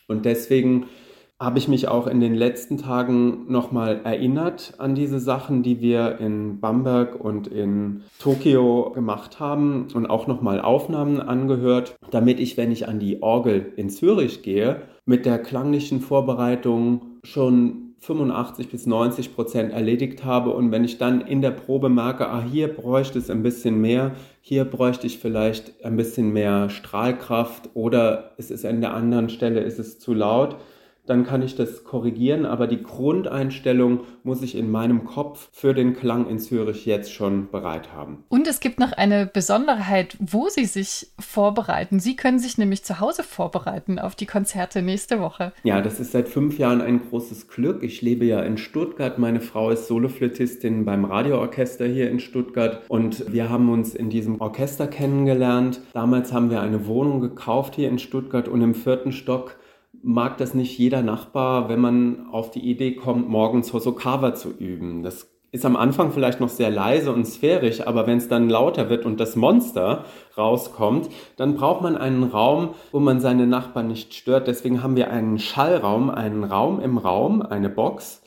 Und 0.07 0.25
deswegen 0.25 0.87
habe 1.39 1.59
ich 1.59 1.67
mich 1.67 1.87
auch 1.87 2.07
in 2.07 2.19
den 2.19 2.35
letzten 2.35 2.77
Tagen 2.77 3.51
nochmal 3.51 4.01
erinnert 4.03 4.75
an 4.77 4.95
diese 4.95 5.19
Sachen, 5.19 5.61
die 5.61 5.81
wir 5.81 6.19
in 6.19 6.59
Bamberg 6.59 7.19
und 7.19 7.47
in 7.47 8.03
Tokio 8.19 8.91
gemacht 8.95 9.39
haben 9.39 9.87
und 9.93 10.05
auch 10.05 10.25
nochmal 10.27 10.61
Aufnahmen 10.61 11.19
angehört, 11.19 11.95
damit 12.11 12.39
ich, 12.39 12.55
wenn 12.55 12.71
ich 12.71 12.87
an 12.87 12.99
die 12.99 13.21
Orgel 13.21 13.73
in 13.75 13.89
Zürich 13.89 14.41
gehe, 14.41 14.83
mit 15.05 15.25
der 15.25 15.37
klanglichen 15.37 15.99
Vorbereitung 15.99 17.01
schon 17.23 17.92
85 18.03 18.69
bis 18.69 18.85
90 18.85 19.33
Prozent 19.33 19.71
erledigt 19.71 20.25
habe. 20.25 20.49
Und 20.49 20.71
wenn 20.71 20.83
ich 20.83 20.97
dann 20.97 21.21
in 21.21 21.41
der 21.41 21.51
Probe 21.51 21.87
merke, 21.87 22.27
ah, 22.27 22.43
hier 22.43 22.67
bräuchte 22.67 23.17
es 23.17 23.29
ein 23.29 23.43
bisschen 23.43 23.79
mehr, 23.79 24.11
hier 24.41 24.65
bräuchte 24.65 25.07
ich 25.07 25.19
vielleicht 25.19 25.85
ein 25.85 25.95
bisschen 25.95 26.33
mehr 26.33 26.69
Strahlkraft 26.69 27.69
oder 27.75 28.31
es 28.37 28.51
ist 28.51 28.65
an 28.65 28.81
der 28.81 28.93
anderen 28.93 29.29
Stelle, 29.29 29.61
ist 29.61 29.79
es 29.79 29.99
zu 29.99 30.13
laut, 30.13 30.57
dann 31.05 31.25
kann 31.25 31.41
ich 31.41 31.55
das 31.55 31.83
korrigieren, 31.83 32.45
aber 32.45 32.67
die 32.67 32.81
Grundeinstellung 32.81 34.01
muss 34.23 34.41
ich 34.41 34.55
in 34.55 34.71
meinem 34.71 35.03
Kopf 35.03 35.49
für 35.51 35.73
den 35.73 35.95
Klang 35.95 36.29
in 36.29 36.39
Zürich 36.39 36.85
jetzt 36.85 37.11
schon 37.11 37.49
bereit 37.51 37.91
haben. 37.93 38.23
Und 38.29 38.47
es 38.47 38.61
gibt 38.61 38.79
noch 38.79 38.93
eine 38.93 39.25
Besonderheit, 39.25 40.15
wo 40.19 40.47
Sie 40.47 40.65
sich 40.65 41.07
vorbereiten. 41.19 41.99
Sie 41.99 42.15
können 42.15 42.39
sich 42.39 42.57
nämlich 42.57 42.83
zu 42.85 43.01
Hause 43.01 43.23
vorbereiten 43.23 43.99
auf 43.99 44.15
die 44.15 44.25
Konzerte 44.25 44.81
nächste 44.81 45.19
Woche. 45.19 45.51
Ja, 45.63 45.81
das 45.81 45.99
ist 45.99 46.13
seit 46.13 46.29
fünf 46.29 46.57
Jahren 46.57 46.81
ein 46.81 47.01
großes 47.09 47.49
Glück. 47.49 47.83
Ich 47.83 48.01
lebe 48.01 48.25
ja 48.25 48.41
in 48.41 48.57
Stuttgart. 48.57 49.19
Meine 49.19 49.41
Frau 49.41 49.71
ist 49.71 49.87
Soloflötistin 49.87 50.85
beim 50.85 51.03
Radioorchester 51.03 51.85
hier 51.85 52.09
in 52.09 52.21
Stuttgart 52.21 52.81
und 52.87 53.31
wir 53.31 53.49
haben 53.49 53.69
uns 53.69 53.93
in 53.93 54.09
diesem 54.09 54.39
Orchester 54.39 54.87
kennengelernt. 54.87 55.81
Damals 55.91 56.31
haben 56.31 56.49
wir 56.49 56.61
eine 56.61 56.87
Wohnung 56.87 57.19
gekauft 57.19 57.75
hier 57.75 57.89
in 57.89 57.99
Stuttgart 57.99 58.47
und 58.47 58.61
im 58.61 58.73
vierten 58.73 59.11
Stock 59.11 59.57
mag 60.03 60.37
das 60.37 60.53
nicht 60.53 60.77
jeder 60.77 61.01
Nachbar, 61.01 61.69
wenn 61.69 61.79
man 61.79 62.27
auf 62.29 62.51
die 62.51 62.69
Idee 62.69 62.93
kommt, 62.93 63.29
morgens 63.29 63.71
Hosokawa 63.73 64.35
zu 64.35 64.51
üben. 64.51 65.01
Das 65.01 65.29
ist 65.51 65.65
am 65.65 65.75
Anfang 65.75 66.11
vielleicht 66.11 66.39
noch 66.39 66.49
sehr 66.49 66.71
leise 66.71 67.13
und 67.13 67.25
sphärisch, 67.25 67.85
aber 67.85 68.05
wenn 68.05 68.17
es 68.17 68.27
dann 68.27 68.49
lauter 68.49 68.89
wird 68.89 69.05
und 69.05 69.19
das 69.19 69.35
Monster 69.35 70.03
rauskommt, 70.37 71.09
dann 71.37 71.55
braucht 71.55 71.81
man 71.81 71.95
einen 71.95 72.23
Raum, 72.23 72.73
wo 72.91 72.99
man 72.99 73.21
seine 73.21 73.47
Nachbarn 73.47 73.87
nicht 73.87 74.13
stört. 74.13 74.47
Deswegen 74.47 74.83
haben 74.83 74.97
wir 74.97 75.09
einen 75.09 75.39
Schallraum, 75.39 76.09
einen 76.09 76.43
Raum 76.43 76.81
im 76.81 76.97
Raum, 76.97 77.41
eine 77.41 77.69
Box, 77.69 78.23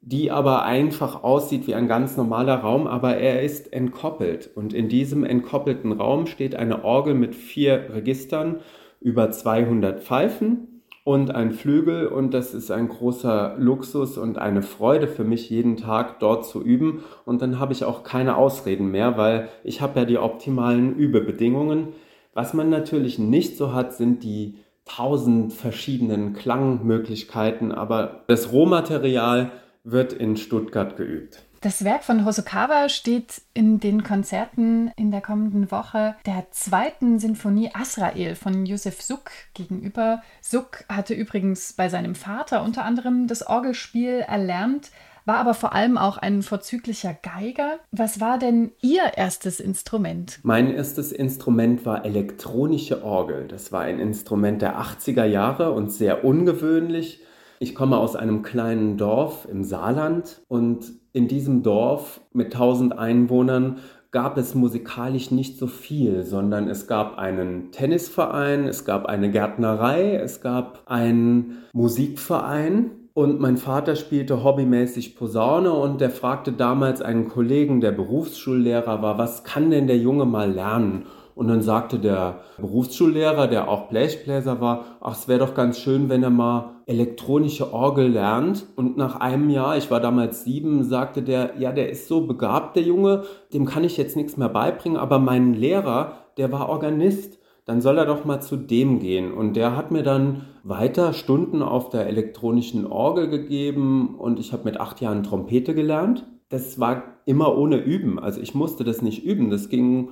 die 0.00 0.32
aber 0.32 0.64
einfach 0.64 1.22
aussieht 1.22 1.68
wie 1.68 1.74
ein 1.74 1.86
ganz 1.86 2.16
normaler 2.16 2.56
Raum, 2.56 2.88
aber 2.88 3.16
er 3.18 3.42
ist 3.42 3.72
entkoppelt. 3.72 4.50
Und 4.56 4.72
in 4.72 4.88
diesem 4.88 5.24
entkoppelten 5.24 5.92
Raum 5.92 6.26
steht 6.26 6.56
eine 6.56 6.84
Orgel 6.84 7.14
mit 7.14 7.36
vier 7.36 7.90
Registern 7.92 8.60
über 9.00 9.30
200 9.30 10.00
Pfeifen 10.00 10.71
und 11.04 11.34
ein 11.34 11.52
Flügel. 11.52 12.06
Und 12.06 12.34
das 12.34 12.54
ist 12.54 12.70
ein 12.70 12.88
großer 12.88 13.56
Luxus 13.58 14.18
und 14.18 14.38
eine 14.38 14.62
Freude 14.62 15.08
für 15.08 15.24
mich, 15.24 15.50
jeden 15.50 15.76
Tag 15.76 16.20
dort 16.20 16.46
zu 16.46 16.62
üben. 16.62 17.04
Und 17.24 17.42
dann 17.42 17.58
habe 17.58 17.72
ich 17.72 17.84
auch 17.84 18.02
keine 18.02 18.36
Ausreden 18.36 18.90
mehr, 18.90 19.16
weil 19.16 19.48
ich 19.64 19.80
habe 19.80 20.00
ja 20.00 20.06
die 20.06 20.18
optimalen 20.18 20.94
Übebedingungen. 20.96 21.88
Was 22.34 22.54
man 22.54 22.70
natürlich 22.70 23.18
nicht 23.18 23.56
so 23.56 23.72
hat, 23.72 23.92
sind 23.94 24.22
die 24.22 24.58
tausend 24.84 25.52
verschiedenen 25.52 26.32
Klangmöglichkeiten, 26.32 27.72
aber 27.72 28.24
das 28.26 28.52
Rohmaterial 28.52 29.52
wird 29.84 30.12
in 30.12 30.36
Stuttgart 30.36 30.96
geübt. 30.96 31.44
Das 31.62 31.84
Werk 31.84 32.02
von 32.02 32.24
Hosokawa 32.24 32.88
steht 32.88 33.40
in 33.54 33.78
den 33.78 34.02
Konzerten 34.02 34.90
in 34.96 35.12
der 35.12 35.20
kommenden 35.20 35.70
Woche 35.70 36.16
der 36.26 36.48
zweiten 36.50 37.20
Sinfonie 37.20 37.70
Asrael 37.72 38.34
von 38.34 38.66
Josef 38.66 39.00
Suk 39.00 39.30
gegenüber. 39.54 40.22
Suk 40.40 40.84
hatte 40.88 41.14
übrigens 41.14 41.72
bei 41.72 41.88
seinem 41.88 42.16
Vater 42.16 42.64
unter 42.64 42.84
anderem 42.84 43.28
das 43.28 43.46
Orgelspiel 43.46 44.24
erlernt, 44.26 44.90
war 45.24 45.36
aber 45.36 45.54
vor 45.54 45.72
allem 45.72 45.98
auch 45.98 46.18
ein 46.18 46.42
vorzüglicher 46.42 47.14
Geiger. 47.22 47.78
Was 47.92 48.20
war 48.20 48.38
denn 48.38 48.72
Ihr 48.80 49.12
erstes 49.16 49.60
Instrument? 49.60 50.40
Mein 50.42 50.74
erstes 50.74 51.12
Instrument 51.12 51.86
war 51.86 52.04
elektronische 52.04 53.04
Orgel. 53.04 53.46
Das 53.46 53.70
war 53.70 53.82
ein 53.82 54.00
Instrument 54.00 54.62
der 54.62 54.80
80er 54.80 55.24
Jahre 55.26 55.70
und 55.70 55.92
sehr 55.92 56.24
ungewöhnlich. 56.24 57.20
Ich 57.62 57.76
komme 57.76 57.96
aus 57.96 58.16
einem 58.16 58.42
kleinen 58.42 58.96
Dorf 58.96 59.46
im 59.48 59.62
Saarland 59.62 60.42
und 60.48 60.94
in 61.12 61.28
diesem 61.28 61.62
Dorf 61.62 62.20
mit 62.32 62.46
1000 62.46 62.98
Einwohnern 62.98 63.76
gab 64.10 64.36
es 64.36 64.56
musikalisch 64.56 65.30
nicht 65.30 65.60
so 65.60 65.68
viel, 65.68 66.24
sondern 66.24 66.66
es 66.66 66.88
gab 66.88 67.18
einen 67.18 67.70
Tennisverein, 67.70 68.66
es 68.66 68.84
gab 68.84 69.06
eine 69.06 69.30
Gärtnerei, 69.30 70.16
es 70.16 70.40
gab 70.40 70.82
einen 70.86 71.58
Musikverein 71.72 72.90
und 73.14 73.38
mein 73.38 73.58
Vater 73.58 73.94
spielte 73.94 74.42
hobbymäßig 74.42 75.14
Posaune 75.14 75.72
und 75.72 76.00
der 76.00 76.10
fragte 76.10 76.50
damals 76.50 77.00
einen 77.00 77.28
Kollegen, 77.28 77.80
der 77.80 77.92
Berufsschullehrer 77.92 79.02
war, 79.02 79.18
was 79.18 79.44
kann 79.44 79.70
denn 79.70 79.86
der 79.86 79.98
Junge 79.98 80.24
mal 80.24 80.50
lernen? 80.50 81.06
Und 81.34 81.48
dann 81.48 81.62
sagte 81.62 81.98
der 81.98 82.40
Berufsschullehrer, 82.58 83.46
der 83.46 83.68
auch 83.68 83.88
Blechbläser 83.88 84.60
war, 84.60 84.84
ach, 85.00 85.16
es 85.16 85.28
wäre 85.28 85.38
doch 85.38 85.54
ganz 85.54 85.78
schön, 85.78 86.08
wenn 86.08 86.22
er 86.22 86.30
mal 86.30 86.76
elektronische 86.86 87.72
Orgel 87.72 88.08
lernt. 88.08 88.66
Und 88.76 88.96
nach 88.96 89.20
einem 89.20 89.50
Jahr, 89.50 89.76
ich 89.76 89.90
war 89.90 90.00
damals 90.00 90.44
sieben, 90.44 90.84
sagte 90.84 91.22
der, 91.22 91.54
ja, 91.58 91.72
der 91.72 91.90
ist 91.90 92.08
so 92.08 92.26
begabt, 92.26 92.76
der 92.76 92.82
Junge, 92.82 93.22
dem 93.52 93.64
kann 93.64 93.84
ich 93.84 93.96
jetzt 93.96 94.16
nichts 94.16 94.36
mehr 94.36 94.48
beibringen, 94.48 94.98
aber 94.98 95.18
mein 95.18 95.54
Lehrer, 95.54 96.12
der 96.36 96.52
war 96.52 96.68
Organist. 96.68 97.38
Dann 97.64 97.80
soll 97.80 97.96
er 97.98 98.06
doch 98.06 98.24
mal 98.24 98.40
zu 98.40 98.56
dem 98.56 98.98
gehen. 98.98 99.32
Und 99.32 99.54
der 99.54 99.76
hat 99.76 99.92
mir 99.92 100.02
dann 100.02 100.46
weiter 100.64 101.12
Stunden 101.12 101.62
auf 101.62 101.90
der 101.90 102.08
elektronischen 102.08 102.86
Orgel 102.86 103.28
gegeben 103.28 104.16
und 104.18 104.40
ich 104.40 104.52
habe 104.52 104.64
mit 104.64 104.80
acht 104.80 105.00
Jahren 105.00 105.22
Trompete 105.22 105.74
gelernt. 105.74 106.26
Das 106.48 106.80
war 106.80 107.02
immer 107.24 107.56
ohne 107.56 107.76
Üben. 107.76 108.18
Also 108.18 108.40
ich 108.40 108.54
musste 108.54 108.82
das 108.82 109.00
nicht 109.00 109.24
üben. 109.24 109.48
Das 109.50 109.68
ging 109.68 110.10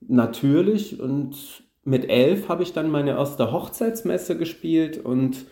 natürlich. 0.00 1.00
Und 1.00 1.64
mit 1.84 2.08
elf 2.08 2.48
habe 2.48 2.62
ich 2.62 2.72
dann 2.72 2.90
meine 2.90 3.10
erste 3.10 3.52
Hochzeitsmesse 3.52 4.36
gespielt 4.36 4.98
und 4.98 5.46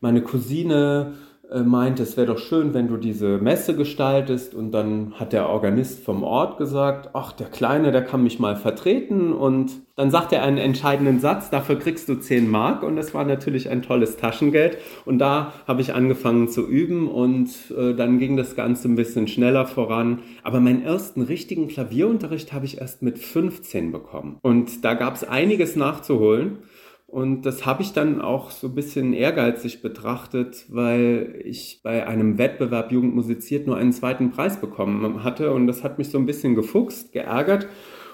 meine 0.00 0.22
Cousine 0.22 1.14
meinte, 1.58 2.04
es 2.04 2.16
wäre 2.16 2.28
doch 2.28 2.38
schön, 2.38 2.74
wenn 2.74 2.88
du 2.88 2.96
diese 2.96 3.38
Messe 3.38 3.74
gestaltest. 3.74 4.54
Und 4.54 4.72
dann 4.72 5.14
hat 5.18 5.32
der 5.32 5.48
Organist 5.48 6.04
vom 6.04 6.22
Ort 6.22 6.58
gesagt, 6.58 7.10
ach, 7.12 7.32
der 7.32 7.48
Kleine, 7.48 7.90
der 7.90 8.02
kann 8.02 8.22
mich 8.22 8.38
mal 8.38 8.56
vertreten. 8.56 9.32
Und 9.32 9.72
dann 9.96 10.10
sagt 10.10 10.32
er 10.32 10.42
einen 10.42 10.58
entscheidenden 10.58 11.20
Satz, 11.20 11.50
dafür 11.50 11.78
kriegst 11.78 12.08
du 12.08 12.14
10 12.14 12.48
Mark. 12.48 12.82
Und 12.82 12.96
das 12.96 13.14
war 13.14 13.24
natürlich 13.24 13.68
ein 13.68 13.82
tolles 13.82 14.16
Taschengeld. 14.16 14.78
Und 15.04 15.18
da 15.18 15.52
habe 15.66 15.80
ich 15.80 15.92
angefangen 15.92 16.48
zu 16.48 16.66
üben 16.66 17.08
und 17.08 17.50
äh, 17.76 17.94
dann 17.94 18.18
ging 18.18 18.36
das 18.36 18.54
Ganze 18.54 18.88
ein 18.88 18.96
bisschen 18.96 19.26
schneller 19.26 19.66
voran. 19.66 20.20
Aber 20.42 20.60
meinen 20.60 20.82
ersten 20.82 21.22
richtigen 21.22 21.68
Klavierunterricht 21.68 22.52
habe 22.52 22.64
ich 22.64 22.80
erst 22.80 23.02
mit 23.02 23.18
15 23.18 23.92
bekommen. 23.92 24.38
Und 24.42 24.84
da 24.84 24.94
gab 24.94 25.16
es 25.16 25.24
einiges 25.24 25.76
nachzuholen. 25.76 26.58
Und 27.10 27.42
das 27.42 27.66
habe 27.66 27.82
ich 27.82 27.92
dann 27.92 28.20
auch 28.20 28.52
so 28.52 28.68
ein 28.68 28.74
bisschen 28.76 29.12
ehrgeizig 29.12 29.82
betrachtet, 29.82 30.66
weil 30.68 31.40
ich 31.44 31.80
bei 31.82 32.06
einem 32.06 32.38
Wettbewerb 32.38 32.92
Jugend 32.92 33.16
musiziert 33.16 33.66
nur 33.66 33.76
einen 33.76 33.92
zweiten 33.92 34.30
Preis 34.30 34.60
bekommen 34.60 35.24
hatte. 35.24 35.52
Und 35.52 35.66
das 35.66 35.82
hat 35.82 35.98
mich 35.98 36.10
so 36.10 36.18
ein 36.18 36.26
bisschen 36.26 36.54
gefuchst, 36.54 37.12
geärgert. 37.12 37.66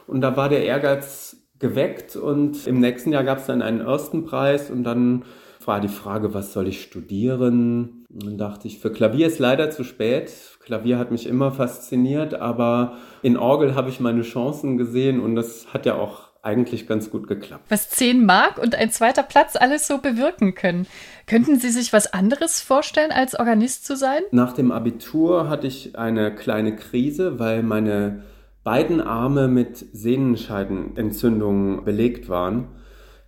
Und 0.06 0.22
da 0.22 0.38
war 0.38 0.48
der 0.48 0.64
Ehrgeiz 0.64 1.36
geweckt. 1.58 2.16
Und 2.16 2.66
im 2.66 2.80
nächsten 2.80 3.12
Jahr 3.12 3.24
gab 3.24 3.38
es 3.38 3.46
dann 3.46 3.60
einen 3.60 3.80
ersten 3.80 4.24
Preis. 4.24 4.70
Und 4.70 4.84
dann 4.84 5.24
war 5.66 5.80
die 5.80 5.88
Frage, 5.88 6.32
was 6.32 6.54
soll 6.54 6.66
ich 6.66 6.80
studieren? 6.80 8.06
Und 8.08 8.24
dann 8.24 8.38
dachte 8.38 8.66
ich, 8.66 8.78
für 8.78 8.90
Klavier 8.90 9.26
ist 9.26 9.38
leider 9.38 9.70
zu 9.70 9.84
spät. 9.84 10.32
Klavier 10.60 10.98
hat 10.98 11.10
mich 11.10 11.26
immer 11.26 11.52
fasziniert, 11.52 12.34
aber 12.34 12.94
in 13.22 13.36
Orgel 13.36 13.74
habe 13.74 13.90
ich 13.90 14.00
meine 14.00 14.22
Chancen 14.22 14.78
gesehen 14.78 15.20
und 15.20 15.36
das 15.36 15.72
hat 15.72 15.86
ja 15.86 15.96
auch 15.96 16.25
eigentlich 16.46 16.86
ganz 16.86 17.10
gut 17.10 17.26
geklappt. 17.26 17.64
Was 17.68 17.90
10 17.90 18.24
Mark 18.24 18.58
und 18.58 18.74
ein 18.74 18.90
zweiter 18.90 19.22
Platz 19.22 19.56
alles 19.56 19.86
so 19.86 19.98
bewirken 19.98 20.54
können. 20.54 20.86
Könnten 21.26 21.58
Sie 21.58 21.70
sich 21.70 21.92
was 21.92 22.12
anderes 22.12 22.60
vorstellen, 22.60 23.10
als 23.10 23.38
Organist 23.38 23.84
zu 23.84 23.96
sein? 23.96 24.22
Nach 24.30 24.52
dem 24.52 24.70
Abitur 24.72 25.48
hatte 25.50 25.66
ich 25.66 25.98
eine 25.98 26.34
kleine 26.34 26.76
Krise, 26.76 27.38
weil 27.38 27.62
meine 27.62 28.22
beiden 28.62 29.00
Arme 29.00 29.48
mit 29.48 29.76
Sehnenscheidenentzündungen 29.92 31.84
belegt 31.84 32.28
waren 32.28 32.68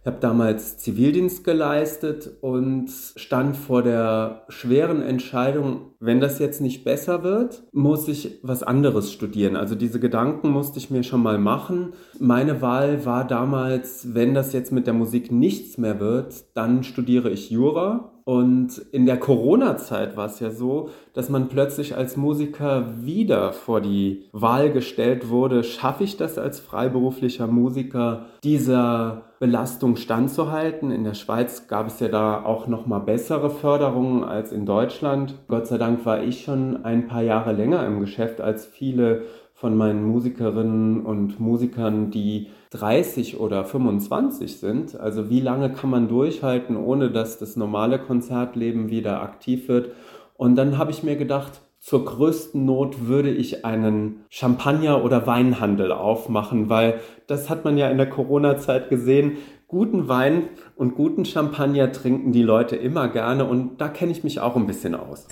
habe 0.08 0.18
damals 0.20 0.78
Zivildienst 0.78 1.44
geleistet 1.44 2.30
und 2.40 2.90
stand 2.90 3.56
vor 3.56 3.82
der 3.82 4.44
schweren 4.48 5.02
Entscheidung, 5.02 5.92
wenn 6.00 6.18
das 6.18 6.40
jetzt 6.40 6.60
nicht 6.60 6.82
besser 6.82 7.22
wird, 7.22 7.62
muss 7.72 8.08
ich 8.08 8.40
was 8.42 8.64
anderes 8.64 9.12
studieren. 9.12 9.54
Also 9.54 9.76
diese 9.76 10.00
Gedanken 10.00 10.50
musste 10.50 10.78
ich 10.78 10.90
mir 10.90 11.04
schon 11.04 11.22
mal 11.22 11.38
machen. 11.38 11.92
Meine 12.18 12.60
Wahl 12.62 13.04
war 13.04 13.26
damals, 13.26 14.14
wenn 14.14 14.34
das 14.34 14.52
jetzt 14.52 14.72
mit 14.72 14.86
der 14.86 14.94
Musik 14.94 15.30
nichts 15.30 15.78
mehr 15.78 16.00
wird, 16.00 16.56
dann 16.56 16.82
studiere 16.82 17.30
ich 17.30 17.50
Jura 17.50 18.17
und 18.28 18.76
in 18.92 19.06
der 19.06 19.18
Corona-Zeit 19.18 20.14
war 20.18 20.26
es 20.26 20.38
ja 20.38 20.50
so, 20.50 20.90
dass 21.14 21.30
man 21.30 21.48
plötzlich 21.48 21.96
als 21.96 22.18
Musiker 22.18 22.84
wieder 23.00 23.54
vor 23.54 23.80
die 23.80 24.26
Wahl 24.32 24.70
gestellt 24.70 25.30
wurde, 25.30 25.64
schaffe 25.64 26.04
ich 26.04 26.18
das 26.18 26.36
als 26.36 26.60
freiberuflicher 26.60 27.46
Musiker, 27.46 28.26
dieser 28.44 29.22
Belastung 29.40 29.96
standzuhalten. 29.96 30.90
In 30.90 31.04
der 31.04 31.14
Schweiz 31.14 31.68
gab 31.68 31.86
es 31.86 32.00
ja 32.00 32.08
da 32.08 32.44
auch 32.44 32.66
noch 32.66 32.86
mal 32.86 32.98
bessere 32.98 33.48
Förderungen 33.48 34.24
als 34.24 34.52
in 34.52 34.66
Deutschland. 34.66 35.36
Gott 35.48 35.66
sei 35.66 35.78
Dank 35.78 36.04
war 36.04 36.22
ich 36.22 36.44
schon 36.44 36.84
ein 36.84 37.08
paar 37.08 37.22
Jahre 37.22 37.52
länger 37.52 37.86
im 37.86 37.98
Geschäft 37.98 38.42
als 38.42 38.66
viele 38.66 39.22
von 39.60 39.76
meinen 39.76 40.04
Musikerinnen 40.04 41.04
und 41.04 41.40
Musikern, 41.40 42.12
die 42.12 42.46
30 42.70 43.40
oder 43.40 43.64
25 43.64 44.60
sind. 44.60 44.98
Also 44.98 45.30
wie 45.30 45.40
lange 45.40 45.72
kann 45.72 45.90
man 45.90 46.06
durchhalten, 46.06 46.76
ohne 46.76 47.10
dass 47.10 47.38
das 47.38 47.56
normale 47.56 47.98
Konzertleben 47.98 48.88
wieder 48.88 49.20
aktiv 49.20 49.68
wird? 49.68 49.90
Und 50.36 50.54
dann 50.54 50.78
habe 50.78 50.92
ich 50.92 51.02
mir 51.02 51.16
gedacht, 51.16 51.60
zur 51.80 52.04
größten 52.04 52.64
Not 52.64 53.08
würde 53.08 53.30
ich 53.30 53.64
einen 53.64 54.24
Champagner- 54.30 55.02
oder 55.04 55.26
Weinhandel 55.26 55.90
aufmachen, 55.90 56.68
weil 56.68 57.00
das 57.26 57.50
hat 57.50 57.64
man 57.64 57.76
ja 57.76 57.88
in 57.88 57.96
der 57.96 58.10
Corona-Zeit 58.10 58.88
gesehen. 58.88 59.38
Guten 59.66 60.06
Wein 60.06 60.44
und 60.76 60.94
guten 60.94 61.24
Champagner 61.24 61.90
trinken 61.90 62.30
die 62.30 62.42
Leute 62.42 62.76
immer 62.76 63.08
gerne 63.08 63.44
und 63.44 63.80
da 63.80 63.88
kenne 63.88 64.12
ich 64.12 64.22
mich 64.22 64.38
auch 64.38 64.54
ein 64.54 64.66
bisschen 64.66 64.94
aus. 64.94 65.26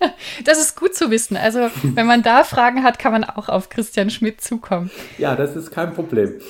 Das 0.44 0.58
ist 0.60 0.76
gut 0.76 0.94
zu 0.94 1.10
wissen. 1.10 1.36
Also, 1.36 1.70
wenn 1.82 2.06
man 2.06 2.22
da 2.22 2.44
Fragen 2.44 2.82
hat, 2.82 2.98
kann 2.98 3.12
man 3.12 3.24
auch 3.24 3.48
auf 3.48 3.68
Christian 3.68 4.10
Schmidt 4.10 4.40
zukommen. 4.40 4.90
Ja, 5.18 5.36
das 5.36 5.56
ist 5.56 5.70
kein 5.70 5.92
Problem. 5.92 6.40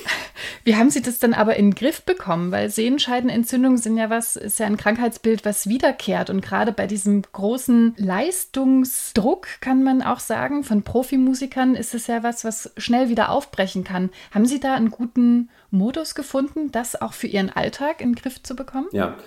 Wie 0.63 0.75
haben 0.75 0.89
Sie 0.89 1.01
das 1.01 1.19
dann 1.19 1.33
aber 1.33 1.55
in 1.55 1.71
den 1.71 1.75
Griff 1.75 2.03
bekommen? 2.03 2.51
Weil 2.51 2.69
Sehenscheidenentzündungen 2.69 3.77
sind 3.77 3.97
ja 3.97 4.09
was, 4.09 4.35
ist 4.35 4.59
ja 4.59 4.65
ein 4.65 4.77
Krankheitsbild, 4.77 5.45
was 5.45 5.67
wiederkehrt. 5.67 6.29
Und 6.29 6.41
gerade 6.41 6.71
bei 6.71 6.87
diesem 6.87 7.21
großen 7.21 7.95
Leistungsdruck, 7.97 9.47
kann 9.59 9.83
man 9.83 10.01
auch 10.01 10.19
sagen, 10.19 10.63
von 10.63 10.83
Profimusikern 10.83 11.75
ist 11.75 11.93
es 11.93 12.07
ja 12.07 12.23
was, 12.23 12.45
was 12.45 12.71
schnell 12.77 13.09
wieder 13.09 13.29
aufbrechen 13.29 13.83
kann. 13.83 14.09
Haben 14.31 14.45
Sie 14.45 14.59
da 14.59 14.75
einen 14.75 14.91
guten 14.91 15.49
Modus 15.69 16.15
gefunden, 16.15 16.71
das 16.71 17.01
auch 17.01 17.13
für 17.13 17.27
Ihren 17.27 17.49
Alltag 17.49 18.01
in 18.01 18.11
den 18.13 18.15
Griff 18.15 18.41
zu 18.43 18.55
bekommen? 18.55 18.87
Ja, 18.91 19.17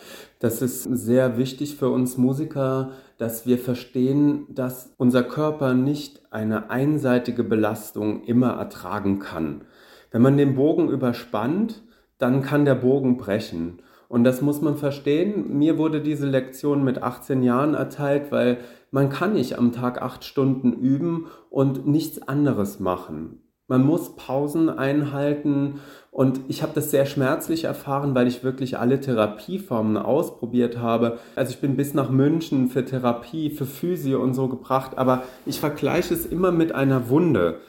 das 0.40 0.62
ist 0.62 0.82
sehr 0.82 1.38
wichtig 1.38 1.76
für 1.76 1.88
uns 1.88 2.18
Musiker, 2.18 2.92
dass 3.18 3.46
wir 3.46 3.58
verstehen, 3.58 4.46
dass 4.48 4.92
unser 4.96 5.22
Körper 5.22 5.74
nicht 5.74 6.22
eine 6.30 6.70
einseitige 6.70 7.44
Belastung 7.44 8.24
immer 8.24 8.54
ertragen 8.54 9.18
kann. 9.18 9.62
Wenn 10.10 10.22
man 10.22 10.36
den 10.36 10.54
Bogen 10.54 10.88
überspannt, 10.88 11.82
dann 12.18 12.42
kann 12.42 12.64
der 12.64 12.76
Bogen 12.76 13.16
brechen. 13.16 13.82
Und 14.08 14.24
das 14.24 14.42
muss 14.42 14.60
man 14.60 14.76
verstehen. 14.76 15.56
Mir 15.58 15.78
wurde 15.78 16.00
diese 16.00 16.26
Lektion 16.26 16.84
mit 16.84 17.02
18 17.02 17.42
Jahren 17.42 17.74
erteilt, 17.74 18.30
weil 18.30 18.58
man 18.90 19.08
kann 19.08 19.32
nicht 19.32 19.58
am 19.58 19.72
Tag 19.72 20.02
acht 20.02 20.24
Stunden 20.24 20.72
üben 20.72 21.26
und 21.50 21.86
nichts 21.86 22.22
anderes 22.22 22.78
machen. 22.78 23.43
Man 23.66 23.82
muss 23.82 24.14
Pausen 24.16 24.68
einhalten 24.68 25.80
und 26.10 26.40
ich 26.48 26.62
habe 26.62 26.72
das 26.74 26.90
sehr 26.90 27.06
schmerzlich 27.06 27.64
erfahren, 27.64 28.14
weil 28.14 28.26
ich 28.26 28.44
wirklich 28.44 28.78
alle 28.78 29.00
Therapieformen 29.00 29.96
ausprobiert 29.96 30.76
habe. 30.76 31.18
Also 31.34 31.52
ich 31.52 31.60
bin 31.60 31.74
bis 31.74 31.94
nach 31.94 32.10
München 32.10 32.68
für 32.68 32.84
Therapie, 32.84 33.48
für 33.48 33.64
Physio 33.64 34.22
und 34.22 34.34
so 34.34 34.48
gebracht, 34.48 34.98
aber 34.98 35.22
ich 35.46 35.60
vergleiche 35.60 36.12
es 36.12 36.26
immer 36.26 36.52
mit 36.52 36.74
einer 36.74 37.08
Wunde. 37.08 37.60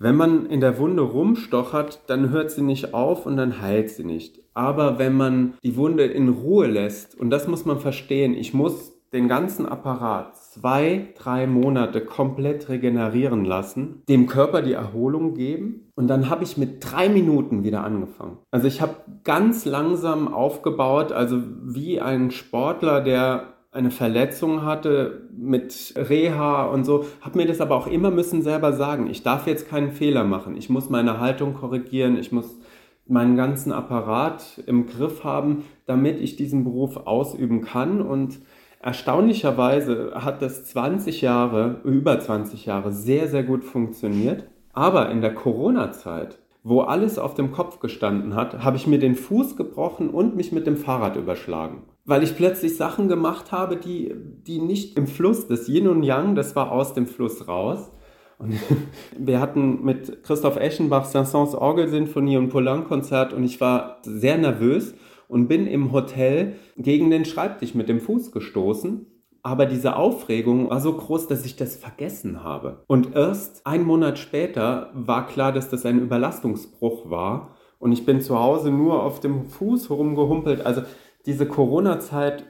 Wenn 0.00 0.16
man 0.16 0.46
in 0.46 0.60
der 0.60 0.78
Wunde 0.78 1.02
rumstochert, 1.02 2.00
dann 2.08 2.30
hört 2.30 2.50
sie 2.50 2.62
nicht 2.62 2.92
auf 2.92 3.24
und 3.24 3.36
dann 3.36 3.60
heilt 3.60 3.90
sie 3.90 4.04
nicht. 4.04 4.40
Aber 4.52 4.98
wenn 4.98 5.16
man 5.16 5.54
die 5.62 5.76
Wunde 5.76 6.04
in 6.04 6.28
Ruhe 6.28 6.66
lässt, 6.66 7.16
und 7.18 7.30
das 7.30 7.46
muss 7.46 7.64
man 7.64 7.78
verstehen, 7.78 8.34
ich 8.34 8.52
muss 8.52 8.92
den 9.12 9.28
ganzen 9.28 9.64
Apparat 9.64 10.36
zwei, 10.60 11.08
drei 11.18 11.46
Monate 11.46 12.00
komplett 12.00 12.68
regenerieren 12.68 13.44
lassen, 13.44 14.02
dem 14.08 14.26
Körper 14.26 14.62
die 14.62 14.72
Erholung 14.72 15.34
geben 15.34 15.90
und 15.94 16.08
dann 16.08 16.30
habe 16.30 16.44
ich 16.44 16.56
mit 16.56 16.78
drei 16.80 17.08
Minuten 17.08 17.64
wieder 17.64 17.84
angefangen. 17.84 18.38
Also 18.50 18.66
ich 18.66 18.80
habe 18.80 18.94
ganz 19.24 19.64
langsam 19.64 20.32
aufgebaut, 20.32 21.12
also 21.12 21.40
wie 21.62 22.00
ein 22.00 22.30
Sportler, 22.30 23.00
der 23.00 23.54
eine 23.70 23.90
Verletzung 23.90 24.62
hatte 24.62 25.28
mit 25.36 25.92
Reha 25.96 26.64
und 26.66 26.84
so, 26.84 27.04
habe 27.20 27.38
mir 27.38 27.46
das 27.46 27.60
aber 27.60 27.76
auch 27.76 27.86
immer 27.86 28.10
müssen 28.10 28.40
selber 28.42 28.72
sagen. 28.72 29.08
Ich 29.10 29.22
darf 29.22 29.46
jetzt 29.46 29.68
keinen 29.68 29.92
Fehler 29.92 30.24
machen. 30.24 30.56
Ich 30.56 30.70
muss 30.70 30.88
meine 30.88 31.20
Haltung 31.20 31.52
korrigieren. 31.52 32.16
Ich 32.16 32.32
muss 32.32 32.58
meinen 33.06 33.36
ganzen 33.36 33.72
Apparat 33.72 34.62
im 34.66 34.86
Griff 34.86 35.24
haben, 35.24 35.64
damit 35.84 36.20
ich 36.20 36.36
diesen 36.36 36.64
Beruf 36.64 36.96
ausüben 36.96 37.60
kann 37.60 38.00
und 38.00 38.40
Erstaunlicherweise 38.86 40.12
hat 40.14 40.42
das 40.42 40.64
20 40.66 41.20
Jahre, 41.20 41.80
über 41.82 42.20
20 42.20 42.66
Jahre 42.66 42.92
sehr, 42.92 43.26
sehr 43.26 43.42
gut 43.42 43.64
funktioniert. 43.64 44.46
Aber 44.74 45.10
in 45.10 45.20
der 45.20 45.34
Corona-Zeit, 45.34 46.38
wo 46.62 46.82
alles 46.82 47.18
auf 47.18 47.34
dem 47.34 47.50
Kopf 47.50 47.80
gestanden 47.80 48.36
hat, 48.36 48.62
habe 48.62 48.76
ich 48.76 48.86
mir 48.86 49.00
den 49.00 49.16
Fuß 49.16 49.56
gebrochen 49.56 50.08
und 50.08 50.36
mich 50.36 50.52
mit 50.52 50.68
dem 50.68 50.76
Fahrrad 50.76 51.16
überschlagen. 51.16 51.82
Weil 52.04 52.22
ich 52.22 52.36
plötzlich 52.36 52.76
Sachen 52.76 53.08
gemacht 53.08 53.50
habe, 53.50 53.76
die, 53.76 54.14
die 54.46 54.60
nicht 54.60 54.96
im 54.96 55.08
Fluss, 55.08 55.48
das 55.48 55.68
Yin 55.68 55.88
und 55.88 56.04
Yang, 56.04 56.36
das 56.36 56.54
war 56.54 56.70
aus 56.70 56.94
dem 56.94 57.08
Fluss 57.08 57.48
raus. 57.48 57.90
Und 58.38 58.54
wir 59.18 59.40
hatten 59.40 59.82
mit 59.84 60.22
Christoph 60.22 60.58
Eschenbach 60.58 61.06
Saint-Saëns 61.06 61.56
Orgelsinfonie 61.56 62.36
und 62.36 62.50
Poulain-Konzert 62.50 63.32
und 63.32 63.42
ich 63.42 63.60
war 63.60 63.98
sehr 64.04 64.38
nervös 64.38 64.94
und 65.28 65.48
bin 65.48 65.66
im 65.66 65.92
Hotel 65.92 66.56
gegen 66.76 67.10
den 67.10 67.24
Schreibtisch 67.24 67.74
mit 67.74 67.88
dem 67.88 68.00
Fuß 68.00 68.32
gestoßen. 68.32 69.06
Aber 69.42 69.66
diese 69.66 69.94
Aufregung 69.94 70.70
war 70.70 70.80
so 70.80 70.92
groß, 70.92 71.28
dass 71.28 71.46
ich 71.46 71.54
das 71.54 71.76
vergessen 71.76 72.42
habe. 72.42 72.82
Und 72.88 73.14
erst 73.14 73.64
einen 73.64 73.84
Monat 73.84 74.18
später 74.18 74.90
war 74.92 75.28
klar, 75.28 75.52
dass 75.52 75.70
das 75.70 75.86
ein 75.86 76.00
Überlastungsbruch 76.00 77.10
war. 77.10 77.54
Und 77.78 77.92
ich 77.92 78.04
bin 78.04 78.20
zu 78.20 78.38
Hause 78.38 78.70
nur 78.70 79.04
auf 79.04 79.20
dem 79.20 79.46
Fuß 79.46 79.88
herumgehumpelt. 79.88 80.66
Also 80.66 80.82
diese 81.26 81.46
Corona-Zeit 81.46 82.44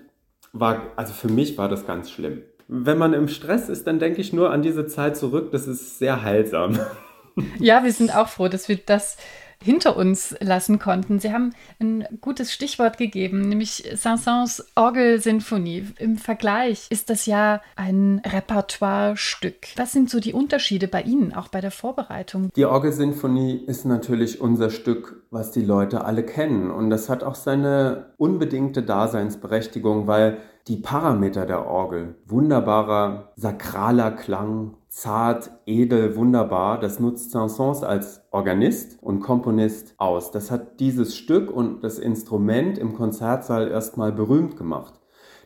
war, 0.53 0.81
also 0.97 1.13
für 1.13 1.29
mich 1.29 1.59
war 1.59 1.69
das 1.69 1.87
ganz 1.87 2.11
schlimm. 2.11 2.43
Wenn 2.69 2.99
man 2.99 3.13
im 3.13 3.29
Stress 3.29 3.69
ist, 3.69 3.87
dann 3.87 3.99
denke 3.99 4.21
ich 4.21 4.33
nur 4.33 4.51
an 4.51 4.63
diese 4.63 4.87
Zeit 4.87 5.17
zurück. 5.17 5.51
Das 5.53 5.69
ist 5.69 5.99
sehr 5.99 6.23
heilsam. 6.23 6.79
Ja, 7.59 7.85
wir 7.85 7.93
sind 7.93 8.17
auch 8.17 8.29
froh, 8.29 8.49
dass 8.49 8.69
wir 8.69 8.79
das 8.79 9.19
hinter 9.63 9.97
uns 9.97 10.35
lassen 10.41 10.79
konnten. 10.79 11.19
Sie 11.19 11.33
haben 11.33 11.53
ein 11.81 12.07
gutes 12.21 12.53
Stichwort 12.53 12.99
gegeben, 12.99 13.49
nämlich 13.49 13.85
Saint-Saëns 13.95 14.65
Orgelsinfonie. 14.75 15.87
Im 15.99 16.19
Vergleich 16.19 16.87
ist 16.91 17.11
das 17.11 17.27
ja 17.27 17.61
ein 17.75 18.21
Repertoirestück. 18.25 19.69
Was 19.77 19.93
sind 19.93 20.11
so 20.11 20.21
die 20.21 20.33
Unterschiede 20.33 20.89
bei 20.89 21.03
Ihnen, 21.03 21.35
auch 21.35 21.49
bei 21.49 21.61
der 21.61 21.71
Vorbereitung? 21.71 22.51
Die 22.55 22.65
Orgelsinfonie 22.65 23.65
ist 23.67 23.85
natürlich 23.85 24.41
unser 24.41 24.71
Stück, 24.71 25.25
was 25.31 25.51
die 25.51 25.65
Leute 25.65 26.05
alle 26.05 26.25
kennen. 26.25 26.71
Und 26.71 26.91
das 26.91 27.09
hat 27.09 27.23
auch 27.23 27.35
seine 27.35 28.13
unbedingte 28.17 28.83
Daseinsberechtigung, 28.83 30.07
weil 30.07 30.39
die 30.69 30.77
Parameter 30.77 31.47
der 31.47 31.67
Orgel, 31.67 32.17
wunderbarer 32.27 33.33
sakraler 33.37 34.11
Klang, 34.11 34.75
zart, 34.97 35.51
edel, 35.67 36.17
wunderbar. 36.17 36.81
Das 36.81 37.01
nutzt 37.01 37.31
Saint-Saëns 37.31 37.85
als 37.85 38.23
Organist 38.31 38.97
und 39.03 39.21
Komponist 39.21 39.95
aus. 39.99 40.31
Das 40.31 40.51
hat 40.51 40.81
dieses 40.81 41.15
Stück 41.15 41.51
und 41.51 41.85
das 41.85 41.99
Instrument 41.99 42.79
im 42.79 42.95
Konzertsaal 42.95 43.69
erstmal 43.69 44.11
berühmt 44.11 44.57
gemacht. 44.57 44.95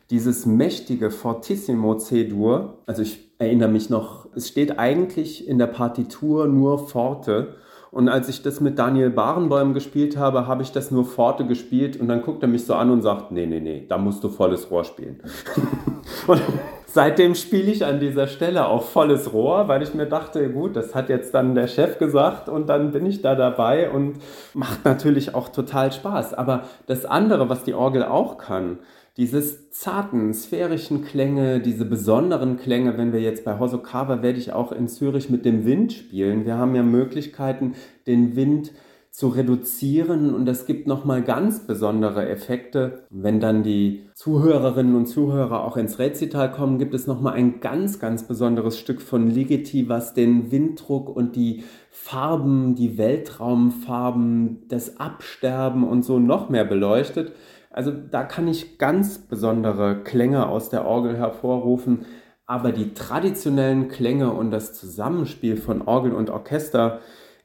Dieses 0.09 0.45
mächtige 0.45 1.11
Fortissimo 1.11 1.95
C-Dur, 1.95 2.77
also 2.85 3.01
ich 3.01 3.35
erinnere 3.39 3.67
mich 3.67 3.89
noch, 3.89 4.29
es 4.33 4.47
steht 4.47 4.79
eigentlich 4.79 5.45
in 5.45 5.57
der 5.57 5.67
Partitur 5.67 6.47
nur 6.47 6.87
Forte. 6.87 7.55
Und 7.91 8.07
als 8.07 8.29
ich 8.29 8.43
das 8.43 8.61
mit 8.61 8.79
Daniel 8.79 9.09
Barenbäum 9.09 9.73
gespielt 9.73 10.15
habe, 10.15 10.47
habe 10.47 10.63
ich 10.63 10.71
das 10.71 10.91
nur 10.91 11.03
Forte 11.03 11.45
gespielt 11.45 11.99
und 11.99 12.07
dann 12.07 12.21
guckt 12.21 12.41
er 12.41 12.47
mich 12.47 12.65
so 12.65 12.73
an 12.73 12.89
und 12.89 13.01
sagt, 13.01 13.33
nee, 13.33 13.45
nee, 13.45 13.59
nee, 13.59 13.85
da 13.85 13.97
musst 13.97 14.23
du 14.23 14.29
volles 14.29 14.71
Rohr 14.71 14.85
spielen. 14.85 15.21
Seitdem 16.93 17.35
spiele 17.35 17.71
ich 17.71 17.85
an 17.85 18.01
dieser 18.01 18.27
Stelle 18.27 18.67
auch 18.67 18.83
volles 18.83 19.31
Rohr, 19.31 19.69
weil 19.69 19.81
ich 19.81 19.93
mir 19.93 20.07
dachte, 20.07 20.49
gut, 20.49 20.75
das 20.75 20.93
hat 20.93 21.07
jetzt 21.07 21.33
dann 21.33 21.55
der 21.55 21.67
Chef 21.67 21.97
gesagt 21.99 22.49
und 22.49 22.67
dann 22.67 22.91
bin 22.91 23.05
ich 23.05 23.21
da 23.21 23.33
dabei 23.33 23.89
und 23.89 24.15
macht 24.53 24.83
natürlich 24.83 25.33
auch 25.33 25.47
total 25.47 25.93
Spaß. 25.93 26.33
Aber 26.33 26.63
das 26.87 27.05
andere, 27.05 27.47
was 27.47 27.63
die 27.63 27.73
Orgel 27.73 28.03
auch 28.03 28.37
kann, 28.37 28.79
dieses 29.15 29.69
zarten, 29.69 30.33
sphärischen 30.33 31.05
Klänge, 31.05 31.61
diese 31.61 31.85
besonderen 31.85 32.57
Klänge, 32.57 32.97
wenn 32.97 33.13
wir 33.13 33.21
jetzt 33.21 33.45
bei 33.45 33.57
Hosokawa 33.57 34.21
werde 34.21 34.39
ich 34.39 34.51
auch 34.51 34.73
in 34.73 34.89
Zürich 34.89 35.29
mit 35.29 35.45
dem 35.45 35.65
Wind 35.65 35.93
spielen. 35.93 36.45
Wir 36.45 36.57
haben 36.57 36.75
ja 36.75 36.83
Möglichkeiten, 36.83 37.75
den 38.05 38.35
Wind 38.35 38.73
zu 39.11 39.27
reduzieren 39.27 40.33
und 40.33 40.47
es 40.47 40.65
gibt 40.65 40.87
nochmal 40.87 41.21
ganz 41.21 41.67
besondere 41.67 42.29
Effekte. 42.29 43.03
Wenn 43.09 43.41
dann 43.41 43.61
die 43.61 44.09
Zuhörerinnen 44.15 44.95
und 44.95 45.05
Zuhörer 45.05 45.65
auch 45.65 45.75
ins 45.75 45.99
Rezital 45.99 46.49
kommen, 46.49 46.77
gibt 46.79 46.93
es 46.93 47.07
nochmal 47.07 47.33
ein 47.33 47.59
ganz, 47.59 47.99
ganz 47.99 48.23
besonderes 48.23 48.79
Stück 48.79 49.01
von 49.01 49.29
Ligeti, 49.29 49.89
was 49.89 50.13
den 50.13 50.49
Winddruck 50.49 51.13
und 51.13 51.35
die 51.35 51.65
Farben, 51.89 52.73
die 52.75 52.97
Weltraumfarben, 52.97 54.63
das 54.69 54.97
Absterben 54.97 55.83
und 55.83 56.03
so 56.03 56.17
noch 56.17 56.49
mehr 56.49 56.63
beleuchtet. 56.63 57.33
Also 57.69 57.91
da 57.91 58.23
kann 58.23 58.47
ich 58.47 58.77
ganz 58.77 59.17
besondere 59.17 60.03
Klänge 60.03 60.47
aus 60.47 60.69
der 60.69 60.85
Orgel 60.85 61.17
hervorrufen, 61.17 62.05
aber 62.45 62.71
die 62.71 62.93
traditionellen 62.93 63.89
Klänge 63.89 64.31
und 64.31 64.51
das 64.51 64.73
Zusammenspiel 64.73 65.57
von 65.57 65.81
Orgel 65.81 66.13
und 66.13 66.29
Orchester, 66.29 67.01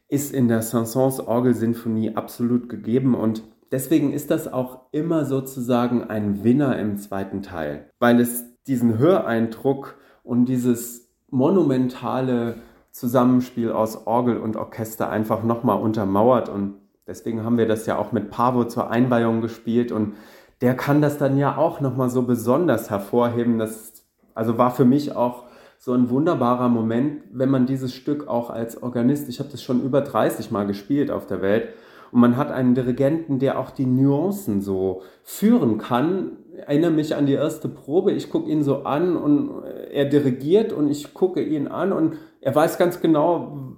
ist 0.08 0.32
in 0.32 0.48
der 0.48 0.62
Saint-Saëns 0.62 1.26
Orgelsinfonie 1.26 2.14
absolut 2.14 2.68
gegeben 2.68 3.14
und 3.14 3.42
deswegen 3.72 4.12
ist 4.12 4.30
das 4.30 4.52
auch 4.52 4.82
immer 4.92 5.24
sozusagen 5.24 6.04
ein 6.04 6.44
Winner 6.44 6.78
im 6.78 6.96
zweiten 6.96 7.42
Teil, 7.42 7.90
weil 7.98 8.20
es 8.20 8.44
diesen 8.66 8.98
Höreindruck 8.98 9.96
und 10.22 10.46
dieses 10.46 11.12
monumentale 11.30 12.56
Zusammenspiel 12.92 13.72
aus 13.72 14.06
Orgel 14.06 14.38
und 14.38 14.56
Orchester 14.56 15.10
einfach 15.10 15.42
nochmal 15.42 15.80
untermauert 15.80 16.48
und 16.48 16.74
deswegen 17.06 17.44
haben 17.44 17.58
wir 17.58 17.66
das 17.66 17.86
ja 17.86 17.98
auch 17.98 18.12
mit 18.12 18.30
Pavo 18.30 18.64
zur 18.64 18.90
Einweihung 18.90 19.40
gespielt 19.40 19.92
und 19.92 20.14
der 20.60 20.74
kann 20.74 21.02
das 21.02 21.18
dann 21.18 21.36
ja 21.36 21.56
auch 21.56 21.80
nochmal 21.80 22.08
so 22.08 22.22
besonders 22.22 22.90
hervorheben. 22.90 23.58
Das 23.58 24.06
also 24.34 24.58
war 24.58 24.70
für 24.70 24.84
mich 24.84 25.14
auch 25.14 25.45
so 25.78 25.92
ein 25.92 26.10
wunderbarer 26.10 26.68
Moment, 26.68 27.22
wenn 27.32 27.50
man 27.50 27.66
dieses 27.66 27.94
Stück 27.94 28.28
auch 28.28 28.50
als 28.50 28.82
Organist, 28.82 29.28
ich 29.28 29.38
habe 29.38 29.50
das 29.50 29.62
schon 29.62 29.82
über 29.82 30.00
30 30.00 30.50
Mal 30.50 30.66
gespielt 30.66 31.10
auf 31.10 31.26
der 31.26 31.42
Welt, 31.42 31.68
und 32.12 32.20
man 32.20 32.36
hat 32.36 32.52
einen 32.52 32.74
Dirigenten, 32.74 33.40
der 33.40 33.58
auch 33.58 33.70
die 33.70 33.84
Nuancen 33.84 34.60
so 34.60 35.02
führen 35.24 35.78
kann. 35.78 36.38
Ich 36.54 36.60
erinnere 36.60 36.92
mich 36.92 37.16
an 37.16 37.26
die 37.26 37.34
erste 37.34 37.68
Probe, 37.68 38.12
ich 38.12 38.30
gucke 38.30 38.48
ihn 38.48 38.62
so 38.62 38.84
an 38.84 39.16
und 39.16 39.64
er 39.92 40.04
dirigiert 40.04 40.72
und 40.72 40.88
ich 40.88 41.14
gucke 41.14 41.42
ihn 41.42 41.66
an 41.66 41.92
und 41.92 42.14
er 42.40 42.54
weiß 42.54 42.78
ganz 42.78 43.00
genau, 43.00 43.76